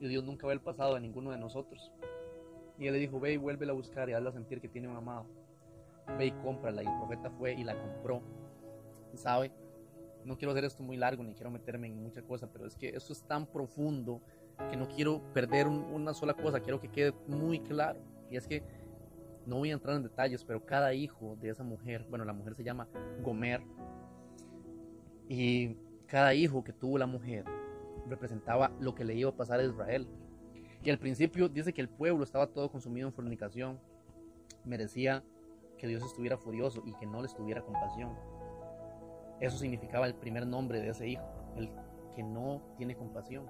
y 0.00 0.08
Dios 0.08 0.24
nunca 0.24 0.46
ve 0.46 0.54
el 0.54 0.60
pasado 0.60 0.94
de 0.94 1.00
ninguno 1.00 1.32
de 1.32 1.38
nosotros. 1.38 1.92
Y 2.78 2.86
él 2.86 2.94
le 2.94 2.98
dijo, 2.98 3.20
ve 3.20 3.32
y 3.32 3.36
vuélvela 3.36 3.72
a 3.72 3.74
buscar 3.74 4.08
y 4.08 4.12
hazla 4.12 4.32
sentir 4.32 4.60
que 4.60 4.68
tiene 4.68 4.88
un 4.88 4.96
amado. 4.96 5.26
Ve 6.18 6.26
y 6.26 6.32
cómprala. 6.32 6.82
Y 6.82 6.86
el 6.86 6.96
profeta 6.98 7.30
fue 7.30 7.54
y 7.54 7.64
la 7.64 7.78
compró. 7.80 8.22
Sabe, 9.14 9.52
no 10.24 10.36
quiero 10.36 10.52
hacer 10.52 10.64
esto 10.64 10.82
muy 10.82 10.96
largo 10.96 11.22
ni 11.22 11.34
quiero 11.34 11.50
meterme 11.50 11.86
en 11.86 12.02
mucha 12.02 12.22
cosa, 12.22 12.50
pero 12.52 12.66
es 12.66 12.74
que 12.74 12.88
esto 12.88 13.12
es 13.12 13.22
tan 13.22 13.46
profundo 13.46 14.20
que 14.70 14.76
no 14.76 14.88
quiero 14.88 15.22
perder 15.32 15.68
una 15.68 16.14
sola 16.14 16.34
cosa, 16.34 16.60
quiero 16.60 16.80
que 16.80 16.90
quede 16.90 17.12
muy 17.28 17.60
claro. 17.60 18.00
Y 18.30 18.36
es 18.36 18.46
que 18.46 18.62
no 19.46 19.58
voy 19.58 19.70
a 19.70 19.74
entrar 19.74 19.94
en 19.96 20.02
detalles, 20.02 20.44
pero 20.44 20.64
cada 20.64 20.94
hijo 20.94 21.36
de 21.40 21.50
esa 21.50 21.62
mujer, 21.62 22.06
bueno, 22.08 22.24
la 22.24 22.32
mujer 22.32 22.54
se 22.54 22.64
llama 22.64 22.88
Gomer, 23.22 23.62
y 25.28 25.76
cada 26.06 26.34
hijo 26.34 26.62
que 26.64 26.72
tuvo 26.72 26.98
la 26.98 27.06
mujer 27.06 27.44
representaba 28.08 28.70
lo 28.80 28.94
que 28.94 29.04
le 29.04 29.14
iba 29.14 29.30
a 29.30 29.36
pasar 29.36 29.60
a 29.60 29.64
Israel. 29.64 30.06
Y 30.84 30.90
al 30.90 30.98
principio 30.98 31.48
dice 31.48 31.72
que 31.72 31.80
el 31.80 31.88
pueblo 31.88 32.22
estaba 32.24 32.46
todo 32.46 32.70
consumido 32.70 33.08
en 33.08 33.14
fornicación, 33.14 33.80
merecía 34.64 35.24
que 35.78 35.86
Dios 35.86 36.04
estuviera 36.04 36.36
furioso 36.36 36.82
y 36.84 36.92
que 36.94 37.06
no 37.06 37.22
le 37.22 37.26
estuviera 37.26 37.62
compasión. 37.62 38.14
Eso 39.40 39.56
significaba 39.56 40.06
el 40.06 40.14
primer 40.14 40.46
nombre 40.46 40.80
de 40.80 40.90
ese 40.90 41.08
hijo, 41.08 41.24
el 41.56 41.70
que 42.14 42.22
no 42.22 42.60
tiene 42.76 42.94
compasión. 42.94 43.46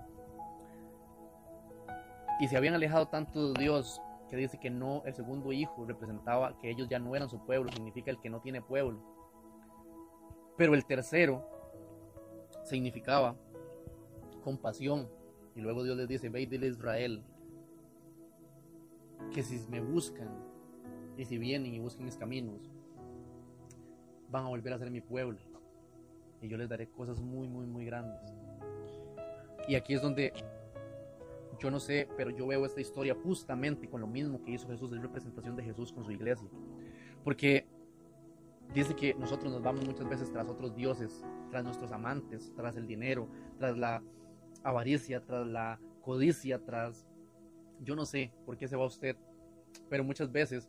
Y 2.38 2.46
se 2.46 2.56
habían 2.56 2.74
alejado 2.74 3.08
tanto 3.08 3.52
de 3.52 3.60
Dios 3.60 4.00
que 4.28 4.36
dice 4.36 4.58
que 4.58 4.70
no, 4.70 5.02
el 5.04 5.14
segundo 5.14 5.52
hijo 5.52 5.84
representaba 5.86 6.56
que 6.58 6.70
ellos 6.70 6.88
ya 6.88 7.00
no 7.00 7.16
eran 7.16 7.28
su 7.28 7.44
pueblo, 7.44 7.70
significa 7.72 8.12
el 8.12 8.20
que 8.20 8.30
no 8.30 8.40
tiene 8.40 8.62
pueblo. 8.62 9.00
Pero 10.56 10.74
el 10.74 10.84
tercero 10.84 11.44
significaba 12.62 13.36
compasión. 14.44 15.08
Y 15.56 15.60
luego 15.60 15.84
Dios 15.84 15.96
les 15.96 16.08
dice, 16.08 16.28
ve 16.28 16.42
y 16.42 16.46
dile 16.46 16.66
a 16.66 16.70
Israel 16.70 17.22
que 19.32 19.42
si 19.42 19.58
me 19.70 19.80
buscan 19.80 20.28
y 21.16 21.24
si 21.24 21.38
vienen 21.38 21.74
y 21.74 21.78
buscan 21.78 22.04
mis 22.04 22.16
caminos, 22.16 22.70
van 24.30 24.46
a 24.46 24.48
volver 24.48 24.72
a 24.72 24.78
ser 24.78 24.90
mi 24.90 25.00
pueblo. 25.00 25.38
Y 26.42 26.48
yo 26.48 26.56
les 26.56 26.68
daré 26.68 26.88
cosas 26.88 27.20
muy, 27.20 27.48
muy, 27.48 27.66
muy 27.66 27.84
grandes. 27.84 28.20
Y 29.68 29.76
aquí 29.76 29.94
es 29.94 30.02
donde 30.02 30.32
yo 31.58 31.70
no 31.70 31.80
sé, 31.80 32.08
pero 32.16 32.30
yo 32.30 32.46
veo 32.46 32.66
esta 32.66 32.80
historia 32.80 33.14
justamente 33.14 33.88
con 33.88 34.00
lo 34.00 34.06
mismo 34.06 34.42
que 34.42 34.52
hizo 34.52 34.68
Jesús, 34.68 34.92
es 34.92 35.00
representación 35.00 35.56
de 35.56 35.62
Jesús 35.62 35.92
con 35.92 36.04
su 36.04 36.10
iglesia. 36.10 36.48
Porque 37.22 37.66
dice 38.74 38.94
que 38.94 39.14
nosotros 39.14 39.52
nos 39.52 39.62
vamos 39.62 39.86
muchas 39.86 40.08
veces 40.08 40.30
tras 40.30 40.48
otros 40.48 40.74
dioses, 40.74 41.24
tras 41.50 41.64
nuestros 41.64 41.92
amantes, 41.92 42.52
tras 42.56 42.76
el 42.76 42.86
dinero, 42.86 43.28
tras 43.58 43.78
la 43.78 44.02
avaricia, 44.64 45.24
tras 45.24 45.46
la 45.46 45.78
codicia, 46.02 46.58
tras... 46.64 47.06
Yo 47.80 47.94
no 47.94 48.04
sé 48.04 48.32
por 48.44 48.56
qué 48.56 48.66
se 48.66 48.76
va 48.76 48.86
usted, 48.86 49.16
pero 49.88 50.02
muchas 50.02 50.32
veces 50.32 50.68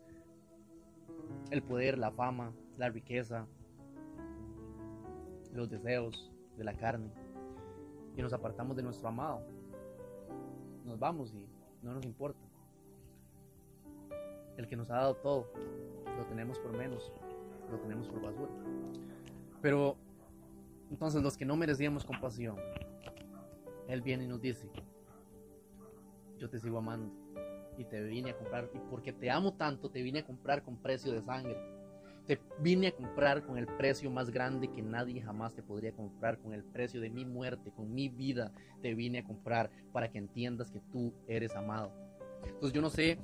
el 1.49 1.63
poder, 1.63 1.97
la 1.97 2.11
fama, 2.11 2.53
la 2.77 2.89
riqueza, 2.89 3.47
los 5.53 5.69
deseos 5.69 6.31
de 6.57 6.63
la 6.63 6.75
carne, 6.75 7.09
y 8.15 8.21
nos 8.21 8.33
apartamos 8.33 8.75
de 8.75 8.83
nuestro 8.83 9.07
amado 9.07 9.41
nos 10.85 10.99
vamos 10.99 11.33
y 11.33 11.85
no 11.85 11.93
nos 11.93 12.05
importa. 12.05 12.39
El 14.57 14.67
que 14.67 14.75
nos 14.75 14.89
ha 14.89 14.95
dado 14.95 15.15
todo, 15.15 15.51
lo 16.17 16.25
tenemos 16.27 16.59
por 16.59 16.77
menos, 16.77 17.11
lo 17.69 17.77
tenemos 17.79 18.07
por 18.07 18.21
basura. 18.21 18.51
Pero 19.61 19.97
entonces 20.89 21.21
los 21.21 21.35
que 21.35 21.45
no 21.45 21.57
merecíamos 21.57 22.05
compasión, 22.05 22.55
Él 23.87 24.01
viene 24.01 24.25
y 24.25 24.27
nos 24.27 24.41
dice, 24.41 24.69
yo 26.37 26.49
te 26.49 26.59
sigo 26.59 26.77
amando 26.77 27.13
y 27.77 27.83
te 27.85 28.01
vine 28.03 28.31
a 28.31 28.37
comprar, 28.37 28.69
y 28.73 28.79
porque 28.89 29.11
te 29.11 29.29
amo 29.29 29.53
tanto, 29.53 29.89
te 29.89 30.01
vine 30.01 30.19
a 30.19 30.25
comprar 30.25 30.63
con 30.63 30.77
precio 30.77 31.11
de 31.11 31.21
sangre 31.21 31.57
te 32.25 32.39
vine 32.59 32.87
a 32.87 32.91
comprar 32.91 33.45
con 33.45 33.57
el 33.57 33.67
precio 33.67 34.09
más 34.09 34.31
grande 34.31 34.71
que 34.71 34.81
nadie 34.81 35.21
jamás 35.21 35.53
te 35.53 35.61
podría 35.61 35.91
comprar, 35.91 36.39
con 36.39 36.53
el 36.53 36.63
precio 36.63 36.99
de 36.99 37.09
mi 37.09 37.25
muerte, 37.25 37.71
con 37.71 37.93
mi 37.93 38.09
vida, 38.09 38.51
te 38.81 38.93
vine 38.93 39.19
a 39.19 39.23
comprar 39.23 39.69
para 39.91 40.09
que 40.09 40.17
entiendas 40.17 40.71
que 40.71 40.81
tú 40.91 41.13
eres 41.27 41.55
amado. 41.55 41.91
Entonces 42.43 42.73
yo 42.73 42.81
no 42.81 42.89
sé, 42.89 43.19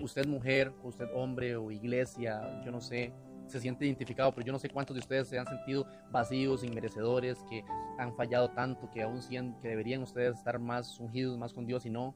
usted 0.00 0.26
mujer, 0.26 0.72
usted 0.82 1.06
hombre 1.14 1.56
o 1.56 1.70
iglesia, 1.70 2.62
yo 2.64 2.72
no 2.72 2.80
sé, 2.80 3.12
se 3.46 3.60
siente 3.60 3.84
identificado, 3.84 4.32
pero 4.34 4.46
yo 4.46 4.52
no 4.52 4.58
sé 4.58 4.68
cuántos 4.68 4.94
de 4.94 5.00
ustedes 5.00 5.28
se 5.28 5.38
han 5.38 5.46
sentido 5.46 5.86
vacíos, 6.10 6.64
inmerecedores, 6.64 7.42
que 7.48 7.64
han 7.98 8.14
fallado 8.16 8.50
tanto, 8.50 8.90
que 8.90 9.02
aún 9.02 9.20
que 9.60 9.68
deberían 9.68 10.02
ustedes 10.02 10.38
estar 10.38 10.58
más 10.58 10.98
ungidos, 10.98 11.38
más 11.38 11.52
con 11.52 11.66
Dios 11.66 11.86
y 11.86 11.90
no, 11.90 12.14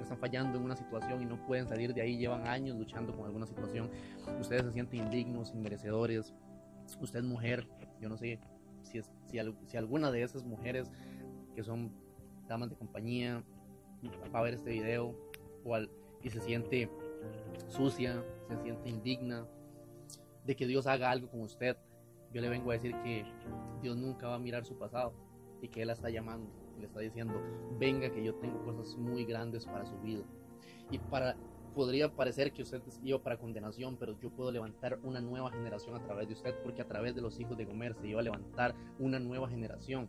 están 0.00 0.18
fallando 0.18 0.58
en 0.58 0.64
una 0.64 0.76
situación 0.76 1.22
y 1.22 1.24
no 1.24 1.44
pueden 1.46 1.66
salir 1.68 1.92
de 1.94 2.02
ahí, 2.02 2.16
llevan 2.16 2.46
años 2.46 2.76
luchando 2.76 3.14
con 3.16 3.26
alguna 3.26 3.46
situación, 3.46 3.90
ustedes 4.40 4.62
se 4.62 4.72
sienten 4.72 5.00
indignos, 5.00 5.52
inmerecedores, 5.52 6.34
usted 7.00 7.20
es 7.20 7.24
mujer, 7.24 7.68
yo 8.00 8.08
no 8.08 8.16
sé 8.16 8.38
si, 8.82 8.98
es, 8.98 9.10
si, 9.26 9.76
alguna 9.76 10.10
de 10.10 10.22
esas 10.22 10.44
mujeres 10.44 10.90
que 11.54 11.62
son 11.62 11.92
damas 12.46 12.70
de 12.70 12.76
compañía 12.76 13.42
va 14.34 14.38
a 14.38 14.42
ver 14.42 14.54
este 14.54 14.70
video 14.70 15.14
o 15.64 15.76
y 16.22 16.30
se 16.30 16.40
siente 16.40 16.90
sucia, 17.68 18.24
se 18.48 18.56
siente 18.62 18.88
indigna 18.88 19.46
de 20.48 20.56
que 20.56 20.66
Dios 20.66 20.88
haga 20.88 21.12
algo 21.12 21.30
con 21.30 21.42
usted, 21.42 21.76
yo 22.32 22.40
le 22.40 22.48
vengo 22.48 22.70
a 22.70 22.74
decir 22.74 22.96
que 23.04 23.24
Dios 23.82 23.96
nunca 23.96 24.26
va 24.26 24.34
a 24.34 24.38
mirar 24.38 24.64
su 24.64 24.76
pasado 24.76 25.12
y 25.62 25.68
que 25.68 25.82
Él 25.82 25.86
la 25.86 25.92
está 25.92 26.10
llamando 26.10 26.50
le 26.80 26.86
está 26.86 27.00
diciendo, 27.00 27.34
venga 27.78 28.10
que 28.10 28.22
yo 28.22 28.34
tengo 28.36 28.62
cosas 28.64 28.96
muy 28.96 29.24
grandes 29.24 29.66
para 29.66 29.84
su 29.84 29.98
vida. 29.98 30.22
Y 30.90 30.98
para, 30.98 31.36
podría 31.74 32.10
parecer 32.14 32.52
que 32.52 32.62
usted 32.62 32.80
iba 33.02 33.22
para 33.22 33.38
condenación, 33.38 33.96
pero 33.96 34.18
yo 34.20 34.30
puedo 34.30 34.50
levantar 34.50 34.98
una 35.02 35.20
nueva 35.20 35.50
generación 35.50 35.96
a 35.96 36.02
través 36.04 36.28
de 36.28 36.34
usted, 36.34 36.54
porque 36.62 36.82
a 36.82 36.86
través 36.88 37.14
de 37.14 37.20
los 37.20 37.38
hijos 37.40 37.56
de 37.56 37.64
Gomer 37.64 37.94
se 37.94 38.08
iba 38.08 38.20
a 38.20 38.22
levantar 38.22 38.74
una 38.98 39.18
nueva 39.18 39.48
generación. 39.48 40.08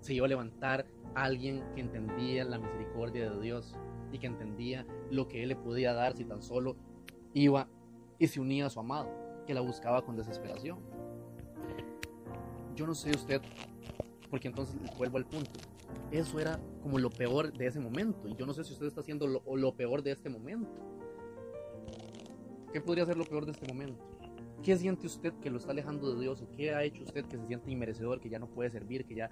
Se 0.00 0.14
iba 0.14 0.26
a 0.26 0.28
levantar 0.28 0.86
alguien 1.14 1.64
que 1.74 1.80
entendía 1.80 2.44
la 2.44 2.58
misericordia 2.58 3.30
de 3.30 3.40
Dios 3.40 3.74
y 4.12 4.18
que 4.18 4.26
entendía 4.26 4.86
lo 5.10 5.26
que 5.28 5.42
Él 5.42 5.48
le 5.48 5.56
podía 5.56 5.92
dar 5.92 6.16
si 6.16 6.24
tan 6.24 6.40
solo 6.40 6.76
iba 7.34 7.68
y 8.18 8.26
se 8.26 8.40
unía 8.40 8.66
a 8.66 8.70
su 8.70 8.80
amado, 8.80 9.08
que 9.46 9.54
la 9.54 9.60
buscaba 9.60 10.02
con 10.02 10.16
desesperación. 10.16 10.78
Yo 12.74 12.86
no 12.86 12.94
sé 12.94 13.10
usted 13.10 13.42
porque 14.30 14.48
entonces 14.48 14.76
vuelvo 14.96 15.18
al 15.18 15.24
punto. 15.24 15.58
Eso 16.10 16.38
era 16.38 16.60
como 16.82 16.98
lo 16.98 17.10
peor 17.10 17.52
de 17.52 17.66
ese 17.66 17.80
momento. 17.80 18.28
Y 18.28 18.34
yo 18.34 18.46
no 18.46 18.52
sé 18.52 18.64
si 18.64 18.72
usted 18.72 18.86
está 18.86 19.00
haciendo 19.00 19.26
lo, 19.26 19.42
lo 19.56 19.74
peor 19.74 20.02
de 20.02 20.12
este 20.12 20.28
momento. 20.28 20.70
¿Qué 22.72 22.80
podría 22.80 23.06
ser 23.06 23.16
lo 23.16 23.24
peor 23.24 23.46
de 23.46 23.52
este 23.52 23.66
momento? 23.66 24.04
¿Qué 24.62 24.76
siente 24.76 25.06
usted 25.06 25.32
que 25.40 25.50
lo 25.50 25.58
está 25.58 25.72
alejando 25.72 26.12
de 26.14 26.20
Dios? 26.20 26.42
¿O 26.42 26.50
qué 26.50 26.74
ha 26.74 26.82
hecho 26.82 27.02
usted 27.02 27.24
que 27.24 27.38
se 27.38 27.46
siente 27.46 27.70
inmerecedor, 27.70 28.20
que 28.20 28.28
ya 28.28 28.38
no 28.38 28.48
puede 28.48 28.70
servir, 28.70 29.06
que 29.06 29.14
ya... 29.14 29.30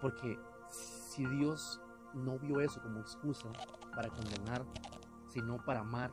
Porque 0.00 0.36
si 0.68 1.24
Dios 1.26 1.80
no 2.14 2.38
vio 2.38 2.60
eso 2.60 2.82
como 2.82 3.00
excusa 3.00 3.50
para 3.94 4.08
condenar, 4.10 4.64
sino 5.28 5.56
para 5.64 5.80
amar, 5.80 6.12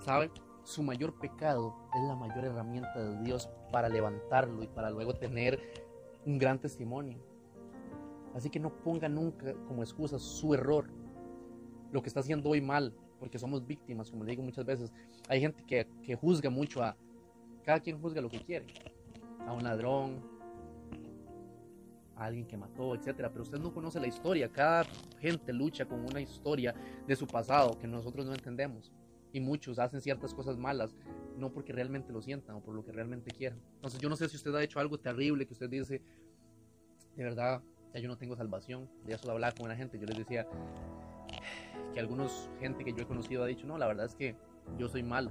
¿sabe? 0.00 0.30
Su 0.64 0.82
mayor 0.82 1.18
pecado 1.18 1.74
es 1.94 2.02
la 2.04 2.14
mayor 2.14 2.44
herramienta 2.44 3.02
de 3.02 3.24
Dios 3.24 3.48
para 3.72 3.88
levantarlo 3.88 4.62
y 4.62 4.68
para 4.68 4.90
luego 4.90 5.14
tener 5.14 5.60
un 6.24 6.38
gran 6.38 6.58
testimonio. 6.60 7.18
Así 8.34 8.48
que 8.48 8.60
no 8.60 8.70
ponga 8.70 9.08
nunca 9.08 9.54
como 9.66 9.82
excusa 9.82 10.18
su 10.18 10.54
error, 10.54 10.86
lo 11.90 12.00
que 12.00 12.08
está 12.08 12.20
haciendo 12.20 12.50
hoy 12.50 12.60
mal, 12.60 12.94
porque 13.18 13.38
somos 13.38 13.66
víctimas, 13.66 14.10
como 14.10 14.24
le 14.24 14.30
digo 14.30 14.42
muchas 14.42 14.64
veces. 14.64 14.92
Hay 15.28 15.40
gente 15.40 15.64
que, 15.64 16.16
juzga 16.16 16.48
mucho 16.48 16.82
a, 16.82 16.96
cada 17.64 17.80
quien 17.80 18.00
juzga 18.00 18.20
lo 18.20 18.28
que 18.28 18.40
quiere, 18.40 18.66
a 19.46 19.52
un 19.52 19.64
ladrón, 19.64 20.22
a 22.16 22.24
alguien 22.24 22.46
que 22.46 22.56
mató, 22.56 22.94
etcétera. 22.94 23.30
Pero 23.30 23.42
usted 23.42 23.58
no 23.58 23.74
conoce 23.74 24.00
la 24.00 24.06
historia. 24.06 24.50
Cada 24.50 24.84
gente 25.20 25.52
lucha 25.52 25.84
con 25.84 26.00
una 26.00 26.20
historia 26.20 26.74
de 27.06 27.16
su 27.16 27.26
pasado 27.26 27.78
que 27.78 27.86
nosotros 27.86 28.24
no 28.26 28.32
entendemos. 28.32 28.90
Y 29.32 29.40
muchos 29.40 29.78
hacen 29.78 30.00
ciertas 30.00 30.34
cosas 30.34 30.58
malas 30.58 30.94
no 31.36 31.52
porque 31.52 31.72
realmente 31.72 32.12
lo 32.12 32.20
sientan 32.22 32.56
o 32.56 32.60
por 32.60 32.74
lo 32.74 32.84
que 32.84 32.92
realmente 32.92 33.30
quieran. 33.30 33.58
Entonces 33.76 34.00
yo 34.00 34.08
no 34.08 34.16
sé 34.16 34.28
si 34.28 34.36
usted 34.36 34.54
ha 34.54 34.62
hecho 34.62 34.78
algo 34.78 34.98
terrible 34.98 35.46
que 35.46 35.52
usted 35.52 35.68
dice, 35.68 36.02
de 37.16 37.24
verdad, 37.24 37.62
yo 37.94 38.08
no 38.08 38.16
tengo 38.16 38.36
salvación. 38.36 38.88
Ya 39.06 39.18
solo 39.18 39.32
hablaba 39.32 39.54
con 39.54 39.66
una 39.66 39.76
gente, 39.76 39.98
yo 39.98 40.06
les 40.06 40.18
decía 40.18 40.46
que 41.92 42.00
algunos 42.00 42.50
gente 42.60 42.84
que 42.84 42.92
yo 42.92 43.02
he 43.02 43.06
conocido 43.06 43.42
ha 43.42 43.46
dicho, 43.46 43.66
no, 43.66 43.78
la 43.78 43.86
verdad 43.86 44.06
es 44.06 44.14
que 44.14 44.36
yo 44.78 44.88
soy 44.88 45.02
malo. 45.02 45.30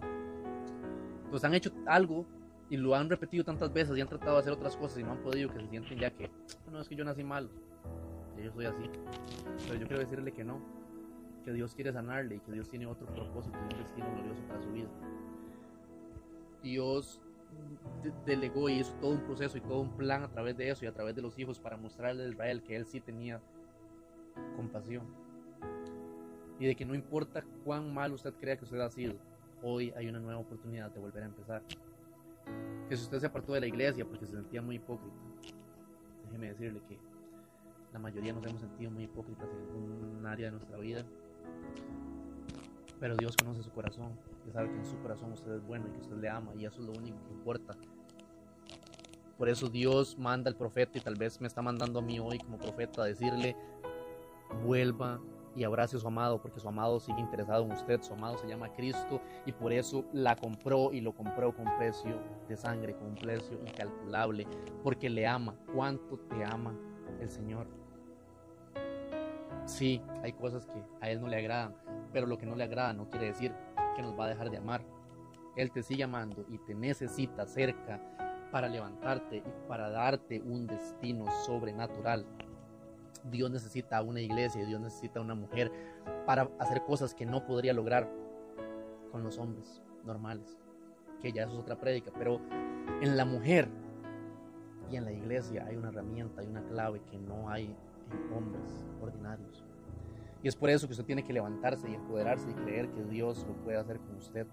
Entonces 1.24 1.44
han 1.44 1.54
hecho 1.54 1.72
algo 1.88 2.26
y 2.70 2.78
lo 2.78 2.96
han 2.96 3.10
repetido 3.10 3.44
tantas 3.44 3.72
veces 3.74 3.98
y 3.98 4.02
han 4.02 4.08
tratado 4.08 4.34
de 4.34 4.40
hacer 4.42 4.54
otras 4.54 4.76
cosas 4.76 5.00
y 5.00 5.04
no 5.04 5.12
han 5.12 5.22
podido, 5.22 5.50
que 5.50 5.60
se 5.60 5.68
sienten 5.68 6.00
ya 6.00 6.12
que, 6.12 6.30
no, 6.72 6.82
es 6.82 6.88
que 6.88 6.96
yo 6.96 7.04
nací 7.04 7.24
malo, 7.24 7.50
yo 8.42 8.52
soy 8.52 8.66
así. 8.66 8.84
Pero 9.68 9.80
yo 9.80 9.88
quiero 9.88 10.00
decirle 10.00 10.32
que 10.32 10.44
no, 10.44 10.62
que 11.42 11.54
Dios 11.54 11.76
quiere 11.76 11.92
sanarle 11.92 12.36
y 12.36 12.40
que 12.40 12.52
Dios 12.52 12.70
tiene 12.70 12.86
otro 12.86 13.08
propósito 13.08 13.58
un 13.60 13.70
destino 13.70 14.12
glorioso 14.14 14.42
para 14.48 14.62
su 14.62 14.72
vida. 14.72 14.90
Dios 16.64 17.22
delegó 18.26 18.70
y 18.70 18.80
hizo 18.80 18.94
todo 18.96 19.12
un 19.12 19.22
proceso 19.22 19.58
y 19.58 19.62
todo 19.62 19.82
un 19.82 19.92
plan 19.98 20.24
a 20.24 20.30
través 20.30 20.56
de 20.58 20.70
eso 20.70 20.86
y 20.86 20.88
a 20.88 20.94
través 20.94 21.16
de 21.16 21.22
los 21.22 21.38
hijos 21.38 21.60
para 21.60 21.78
mostrarle 21.78 22.24
a 22.24 22.28
Israel 22.30 22.64
que 22.64 22.76
él 22.76 22.86
sí 22.86 23.02
tenía 23.02 23.42
compasión. 24.56 25.04
Y 26.60 26.68
de 26.68 26.76
que 26.76 26.86
no 26.86 26.94
importa 26.94 27.44
cuán 27.66 27.94
mal 27.94 28.14
usted 28.14 28.34
crea 28.36 28.56
que 28.56 28.66
usted 28.66 28.80
ha 28.80 28.90
sido, 28.90 29.16
hoy 29.64 29.92
hay 29.96 30.08
una 30.08 30.20
nueva 30.20 30.40
oportunidad 30.40 30.92
de 30.92 31.00
volver 31.00 31.24
a 31.24 31.26
empezar. 31.26 31.64
Que 32.88 32.96
si 32.96 33.04
usted 33.04 33.20
se 33.20 33.26
apartó 33.26 33.54
de 33.54 33.62
la 33.62 33.68
iglesia 33.68 34.06
porque 34.06 34.26
se 34.26 34.34
sentía 34.34 34.62
muy 34.62 34.76
hipócrita, 34.76 35.16
déjeme 36.26 36.50
decirle 36.50 36.82
que 36.88 36.98
la 37.94 38.00
mayoría 38.00 38.32
nos 38.34 38.46
hemos 38.46 38.62
sentido 38.62 38.92
muy 38.92 39.04
hipócritas 39.04 39.50
en 39.50 40.18
un 40.20 40.26
área 40.26 40.48
de 40.48 40.52
nuestra 40.52 40.78
vida. 40.78 41.04
Pero 43.00 43.16
Dios 43.16 43.36
conoce 43.36 43.64
su 43.64 43.72
corazón, 43.72 44.12
y 44.48 44.52
sabe 44.52 44.70
que 44.70 44.78
en 44.78 44.86
su 44.86 44.98
corazón 45.00 45.32
usted 45.32 45.54
es 45.54 45.66
bueno 45.66 45.88
y 45.88 45.92
que 45.92 46.02
usted 46.02 46.18
le 46.18 46.30
ama, 46.30 46.54
y 46.56 46.66
eso 46.66 46.82
es 46.82 46.86
lo 46.88 46.94
único 46.94 47.18
que 47.26 47.34
importa. 47.34 47.76
Por 49.38 49.50
eso 49.50 49.70
Dios 49.70 50.20
manda 50.20 50.50
al 50.50 50.56
profeta 50.56 51.00
y 51.00 51.02
tal 51.02 51.16
vez 51.16 51.42
me 51.42 51.48
está 51.48 51.64
mandando 51.64 51.98
a 51.98 52.02
mí 52.04 52.20
hoy 52.20 52.38
como 52.38 52.60
profeta 52.60 53.02
a 53.02 53.06
decirle, 53.06 53.56
vuelva 54.64 55.20
y 55.56 55.64
abrace 55.64 55.98
a 55.98 56.00
su 56.00 56.08
amado, 56.08 56.40
porque 56.42 56.60
su 56.60 56.68
amado 56.68 57.00
sigue 57.00 57.20
interesado 57.20 57.66
en 57.66 57.72
usted, 57.72 58.02
su 58.04 58.14
amado 58.14 58.38
se 58.38 58.48
llama 58.48 58.72
Cristo 58.74 59.20
y 59.46 59.52
por 59.52 59.74
eso 59.74 60.06
la 60.14 60.36
compró 60.36 60.94
y 60.94 61.02
lo 61.02 61.14
compró 61.14 61.56
con 61.56 61.66
precio 61.78 62.22
de 62.48 62.56
sangre, 62.56 62.96
con 62.96 63.08
un 63.08 63.16
precio 63.16 63.60
incalculable, 63.66 64.46
porque 64.84 65.10
le 65.10 65.26
ama. 65.26 65.56
¿Cuánto 65.74 66.20
te 66.30 66.46
ama 66.46 66.74
el 67.20 67.30
Señor? 67.30 67.66
Sí, 69.66 70.02
hay 70.24 70.34
cosas 70.34 70.66
que 70.66 70.84
a 71.02 71.10
Él 71.10 71.22
no 71.22 71.28
le 71.28 71.38
agradan, 71.38 71.76
pero 72.12 72.28
lo 72.28 72.38
que 72.38 72.46
no 72.46 72.56
le 72.56 72.64
agrada 72.64 72.94
no 72.94 73.10
quiere 73.10 73.28
decir 73.28 73.54
que 73.96 74.02
nos 74.02 74.18
va 74.20 74.26
a 74.26 74.30
dejar 74.30 74.50
de 74.50 74.58
amar. 74.58 74.84
Él 75.56 75.72
te 75.72 75.84
sigue 75.84 76.04
amando 76.04 76.46
y 76.50 76.58
te 76.60 76.74
necesita 76.74 77.46
cerca 77.46 78.02
para 78.52 78.68
levantarte 78.68 79.38
y 79.38 79.68
para 79.68 79.90
darte 79.90 80.42
un 80.42 80.68
destino 80.68 81.26
sobrenatural. 81.46 82.26
Dios 83.24 83.52
necesita 83.52 84.02
una 84.02 84.20
iglesia, 84.20 84.66
Dios 84.66 84.82
necesita 84.82 85.22
una 85.22 85.36
mujer 85.36 85.72
para 86.26 86.50
hacer 86.60 86.84
cosas 86.84 87.14
que 87.14 87.26
no 87.26 87.46
podría 87.46 87.74
lograr 87.74 88.10
con 89.12 89.24
los 89.24 89.38
hombres 89.38 89.82
normales, 90.06 90.58
que 91.22 91.32
ya 91.32 91.44
eso 91.44 91.54
es 91.54 91.60
otra 91.60 91.80
prédica, 91.80 92.12
pero 92.18 92.42
en 93.02 93.16
la 93.16 93.26
mujer 93.26 93.70
y 94.90 94.96
en 94.96 95.06
la 95.06 95.12
iglesia 95.12 95.66
hay 95.66 95.76
una 95.76 95.90
herramienta, 95.90 96.42
hay 96.42 96.48
una 96.48 96.64
clave 96.64 97.02
que 97.10 97.18
no 97.18 97.50
hay 97.50 97.76
hombres 98.36 98.86
ordinarios. 99.02 99.64
Y 100.44 100.48
es 100.48 100.56
por 100.56 100.70
eso 100.70 100.88
que 100.88 100.94
usted 100.94 101.06
tiene 101.06 101.24
que 101.24 101.34
levantarse 101.34 101.90
y 101.90 101.94
empoderarse 101.94 102.50
y 102.50 102.54
creer 102.54 102.90
que 102.90 103.04
Dios 103.04 103.46
lo 103.48 103.54
puede 103.64 103.78
hacer 103.78 104.00
con 104.00 104.16
usted. 104.16 104.48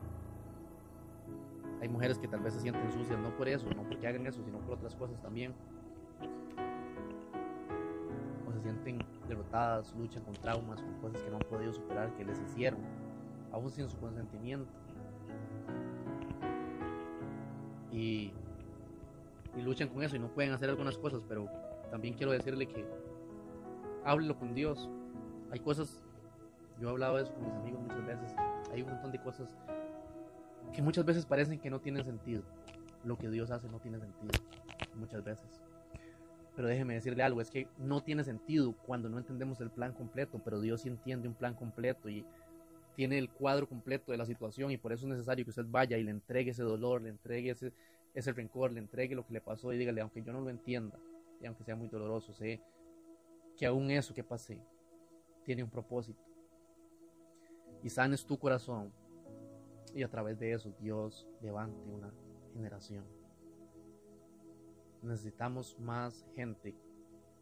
Hay 1.80 1.88
mujeres 1.88 2.18
que 2.18 2.28
tal 2.28 2.40
vez 2.40 2.54
se 2.54 2.60
sienten 2.60 2.90
sucias, 2.92 3.18
no 3.18 3.34
por 3.36 3.48
eso, 3.48 3.66
no 3.74 3.84
porque 3.84 4.06
hagan 4.06 4.26
eso, 4.26 4.42
sino 4.44 4.58
por 4.58 4.74
otras 4.74 4.94
cosas 4.96 5.20
también. 5.22 5.54
O 8.46 8.52
se 8.52 8.60
sienten 8.60 8.98
derrotadas, 9.28 9.94
luchan 9.94 10.24
con 10.24 10.34
traumas, 10.34 10.82
con 10.82 10.94
cosas 11.00 11.22
que 11.22 11.30
no 11.30 11.36
han 11.36 11.48
podido 11.48 11.72
superar, 11.72 12.12
que 12.16 12.24
les 12.24 12.38
hicieron, 12.40 12.80
aún 13.52 13.70
sin 13.70 13.88
su 13.88 13.96
consentimiento. 13.98 14.70
Y, 17.92 18.32
y 19.56 19.62
luchan 19.62 19.88
con 19.88 20.02
eso 20.02 20.16
y 20.16 20.18
no 20.18 20.28
pueden 20.28 20.52
hacer 20.52 20.68
algunas 20.68 20.98
cosas, 20.98 21.22
pero 21.26 21.48
también 21.90 22.14
quiero 22.14 22.32
decirle 22.32 22.66
que 22.66 22.84
háblelo 24.08 24.38
con 24.38 24.54
Dios. 24.54 24.88
Hay 25.50 25.60
cosas, 25.60 26.02
yo 26.80 26.88
he 26.88 26.90
hablado 26.90 27.16
de 27.16 27.22
eso 27.22 27.34
con 27.34 27.44
mis 27.44 27.54
amigos 27.54 27.80
muchas 27.82 28.06
veces, 28.06 28.34
hay 28.72 28.82
un 28.82 28.90
montón 28.90 29.12
de 29.12 29.20
cosas 29.20 29.54
que 30.72 30.82
muchas 30.82 31.04
veces 31.04 31.26
parecen 31.26 31.58
que 31.58 31.70
no 31.70 31.80
tienen 31.80 32.04
sentido. 32.04 32.42
Lo 33.04 33.16
que 33.16 33.28
Dios 33.28 33.50
hace 33.50 33.68
no 33.68 33.78
tiene 33.80 33.98
sentido, 34.00 34.32
muchas 34.96 35.22
veces. 35.24 35.62
Pero 36.56 36.68
déjeme 36.68 36.94
decirle 36.94 37.22
algo, 37.22 37.40
es 37.40 37.50
que 37.50 37.68
no 37.78 38.02
tiene 38.02 38.24
sentido 38.24 38.74
cuando 38.84 39.08
no 39.08 39.18
entendemos 39.18 39.60
el 39.60 39.70
plan 39.70 39.92
completo, 39.92 40.40
pero 40.44 40.60
Dios 40.60 40.80
sí 40.80 40.88
entiende 40.88 41.28
un 41.28 41.34
plan 41.34 41.54
completo 41.54 42.08
y 42.08 42.24
tiene 42.96 43.18
el 43.18 43.30
cuadro 43.30 43.68
completo 43.68 44.10
de 44.10 44.18
la 44.18 44.26
situación 44.26 44.72
y 44.72 44.76
por 44.76 44.92
eso 44.92 45.06
es 45.06 45.12
necesario 45.12 45.44
que 45.44 45.50
usted 45.50 45.66
vaya 45.68 45.96
y 45.96 46.02
le 46.02 46.10
entregue 46.10 46.50
ese 46.50 46.64
dolor, 46.64 47.00
le 47.00 47.10
entregue 47.10 47.50
ese, 47.50 47.72
ese 48.12 48.32
rencor, 48.32 48.72
le 48.72 48.80
entregue 48.80 49.14
lo 49.14 49.24
que 49.24 49.34
le 49.34 49.40
pasó 49.40 49.72
y 49.72 49.78
dígale, 49.78 50.00
aunque 50.00 50.22
yo 50.22 50.32
no 50.32 50.40
lo 50.40 50.50
entienda 50.50 50.98
y 51.40 51.46
aunque 51.46 51.62
sea 51.62 51.76
muy 51.76 51.88
doloroso, 51.88 52.32
sé 52.32 52.60
que 53.58 53.66
aún 53.66 53.90
eso 53.90 54.14
que 54.14 54.24
pasé 54.24 54.62
tiene 55.44 55.64
un 55.64 55.70
propósito. 55.70 56.22
Y 57.82 57.90
sanes 57.90 58.24
tu 58.24 58.38
corazón 58.38 58.92
y 59.94 60.02
a 60.02 60.08
través 60.08 60.38
de 60.38 60.52
eso 60.52 60.72
Dios 60.80 61.26
levante 61.42 61.82
una 61.90 62.12
generación. 62.54 63.04
Necesitamos 65.02 65.76
más 65.78 66.24
gente 66.34 66.74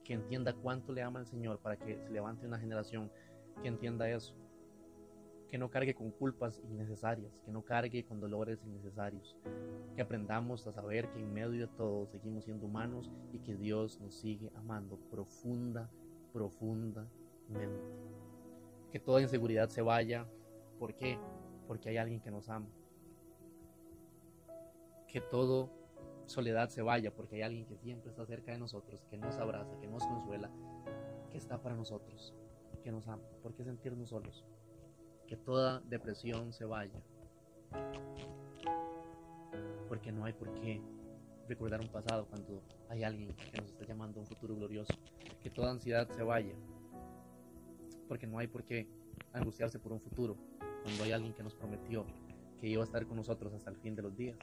que 0.05 0.14
entienda 0.14 0.55
cuánto 0.55 0.92
le 0.92 1.02
ama 1.02 1.20
el 1.20 1.26
Señor 1.26 1.59
para 1.59 1.76
que 1.76 1.98
se 1.98 2.11
levante 2.11 2.46
una 2.46 2.59
generación 2.59 3.11
que 3.61 3.68
entienda 3.68 4.09
eso. 4.09 4.35
Que 5.50 5.59
no 5.59 5.70
cargue 5.70 5.94
con 5.94 6.11
culpas 6.11 6.61
innecesarias, 6.70 7.40
que 7.44 7.52
no 7.52 7.62
cargue 7.62 8.05
con 8.05 8.20
dolores 8.20 8.62
innecesarios. 8.64 9.37
Que 9.94 10.02
aprendamos 10.02 10.66
a 10.66 10.72
saber 10.72 11.11
que 11.11 11.20
en 11.20 11.33
medio 11.33 11.66
de 11.66 11.72
todo 11.76 12.07
seguimos 12.07 12.44
siendo 12.44 12.66
humanos 12.66 13.11
y 13.33 13.38
que 13.38 13.55
Dios 13.55 14.00
nos 14.00 14.14
sigue 14.14 14.50
amando 14.57 14.98
profunda, 15.11 15.90
profundamente. 16.37 17.81
Que 18.92 19.01
toda 19.01 19.22
inseguridad 19.22 19.70
se 19.70 19.81
vaya. 19.81 20.27
¿Por 20.79 20.94
qué? 20.94 21.18
Porque 21.66 21.88
hay 21.88 21.96
alguien 21.96 22.20
que 22.20 22.31
nos 22.31 22.51
ama. 22.51 22.68
Que 25.09 25.22
todo 25.22 25.70
soledad 26.27 26.68
se 26.68 26.83
vaya 26.83 27.14
porque 27.14 27.37
hay 27.37 27.42
alguien 27.42 27.64
que 27.64 27.79
siempre 27.79 28.11
está 28.11 28.27
cerca 28.27 28.53
de 28.53 28.59
nosotros, 28.59 29.01
que 29.09 29.16
nos 29.16 29.38
abraza, 29.38 29.79
que 29.81 29.87
nos 29.87 30.05
consuela, 30.05 30.51
que 31.31 31.38
está 31.38 31.62
para 31.62 31.75
nosotros, 31.75 32.35
que 32.83 32.92
nos 32.92 33.09
ama. 33.09 33.22
¿Por 33.42 33.55
qué 33.55 33.64
sentirnos 33.64 34.11
solos? 34.11 34.44
Que 35.27 35.37
toda 35.38 35.81
depresión 35.81 36.53
se 36.53 36.66
vaya. 36.66 37.01
Porque 39.88 40.12
no 40.12 40.27
hay 40.27 40.35
por 40.35 40.53
qué 40.53 40.83
recordar 41.49 41.81
un 41.81 41.88
pasado 41.88 42.27
cuando 42.27 42.61
hay 42.90 43.05
alguien 43.05 43.35
que 43.35 43.62
nos 43.62 43.70
está 43.70 43.87
llamando 43.87 44.18
a 44.18 44.22
un 44.25 44.27
futuro 44.27 44.55
glorioso. 44.55 44.92
Que 45.46 45.50
toda 45.50 45.70
ansiedad 45.70 46.09
se 46.09 46.24
vaya. 46.24 46.56
Porque 48.09 48.26
no 48.26 48.37
hay 48.40 48.48
por 48.48 48.64
qué 48.64 48.88
angustiarse 49.32 49.78
por 49.78 49.92
un 49.92 50.00
futuro 50.00 50.37
cuando 50.82 51.04
hay 51.04 51.12
alguien 51.12 51.35
que 51.35 51.44
nos 51.44 51.54
prometió 51.54 52.04
que 52.59 52.66
iba 52.66 52.82
a 52.82 52.85
estar 52.85 53.06
con 53.06 53.16
nosotros 53.16 53.54
hasta 53.54 53.70
el 53.70 53.76
fin 53.76 53.94
de 53.94 54.02
los 54.02 54.16
días. 54.16 54.37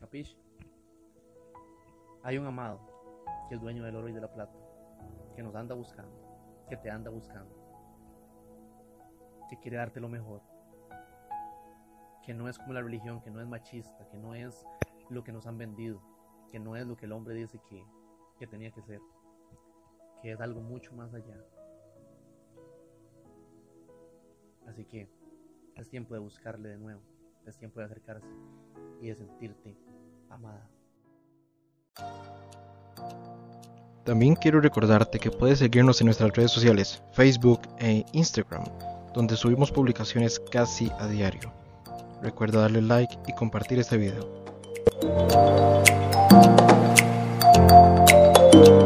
¿Capish? 0.00 0.34
Hay 2.22 2.38
un 2.38 2.46
amado 2.46 2.80
que 3.50 3.56
es 3.56 3.60
dueño 3.60 3.84
del 3.84 3.96
oro 3.96 4.08
y 4.08 4.12
de 4.12 4.20
la 4.22 4.32
plata, 4.32 4.58
que 5.36 5.42
nos 5.42 5.54
anda 5.54 5.74
buscando, 5.74 6.64
que 6.70 6.78
te 6.78 6.90
anda 6.90 7.10
buscando, 7.10 7.54
que 9.50 9.58
quiere 9.58 9.76
darte 9.76 10.00
lo 10.00 10.08
mejor, 10.08 10.40
que 12.22 12.32
no 12.32 12.48
es 12.48 12.56
como 12.56 12.72
la 12.72 12.80
religión, 12.80 13.20
que 13.20 13.30
no 13.30 13.42
es 13.42 13.46
machista, 13.46 14.08
que 14.08 14.16
no 14.16 14.34
es 14.34 14.64
lo 15.10 15.22
que 15.22 15.32
nos 15.32 15.46
han 15.46 15.58
vendido, 15.58 16.13
que 16.54 16.60
no 16.60 16.76
es 16.76 16.86
lo 16.86 16.96
que 16.96 17.06
el 17.06 17.10
hombre 17.10 17.34
dice 17.34 17.58
que, 17.68 17.84
que 18.38 18.46
tenía 18.46 18.70
que 18.70 18.80
ser, 18.82 19.00
que 20.22 20.30
es 20.30 20.40
algo 20.40 20.60
mucho 20.60 20.94
más 20.94 21.12
allá. 21.12 21.36
Así 24.68 24.84
que 24.84 25.08
es 25.74 25.88
tiempo 25.90 26.14
de 26.14 26.20
buscarle 26.20 26.68
de 26.68 26.78
nuevo, 26.78 27.00
es 27.44 27.58
tiempo 27.58 27.80
de 27.80 27.86
acercarse 27.86 28.28
y 29.02 29.08
de 29.08 29.16
sentirte 29.16 29.76
amada. 30.30 30.70
También 34.04 34.36
quiero 34.36 34.60
recordarte 34.60 35.18
que 35.18 35.32
puedes 35.32 35.58
seguirnos 35.58 36.00
en 36.02 36.04
nuestras 36.04 36.36
redes 36.36 36.52
sociales, 36.52 37.02
Facebook 37.14 37.62
e 37.80 38.04
Instagram, 38.12 38.62
donde 39.12 39.34
subimos 39.34 39.72
publicaciones 39.72 40.38
casi 40.38 40.88
a 41.00 41.08
diario. 41.08 41.52
Recuerda 42.22 42.60
darle 42.60 42.80
like 42.80 43.18
y 43.26 43.34
compartir 43.34 43.80
este 43.80 43.96
video. 43.96 44.44
thank 48.54 48.68
you. 48.68 48.83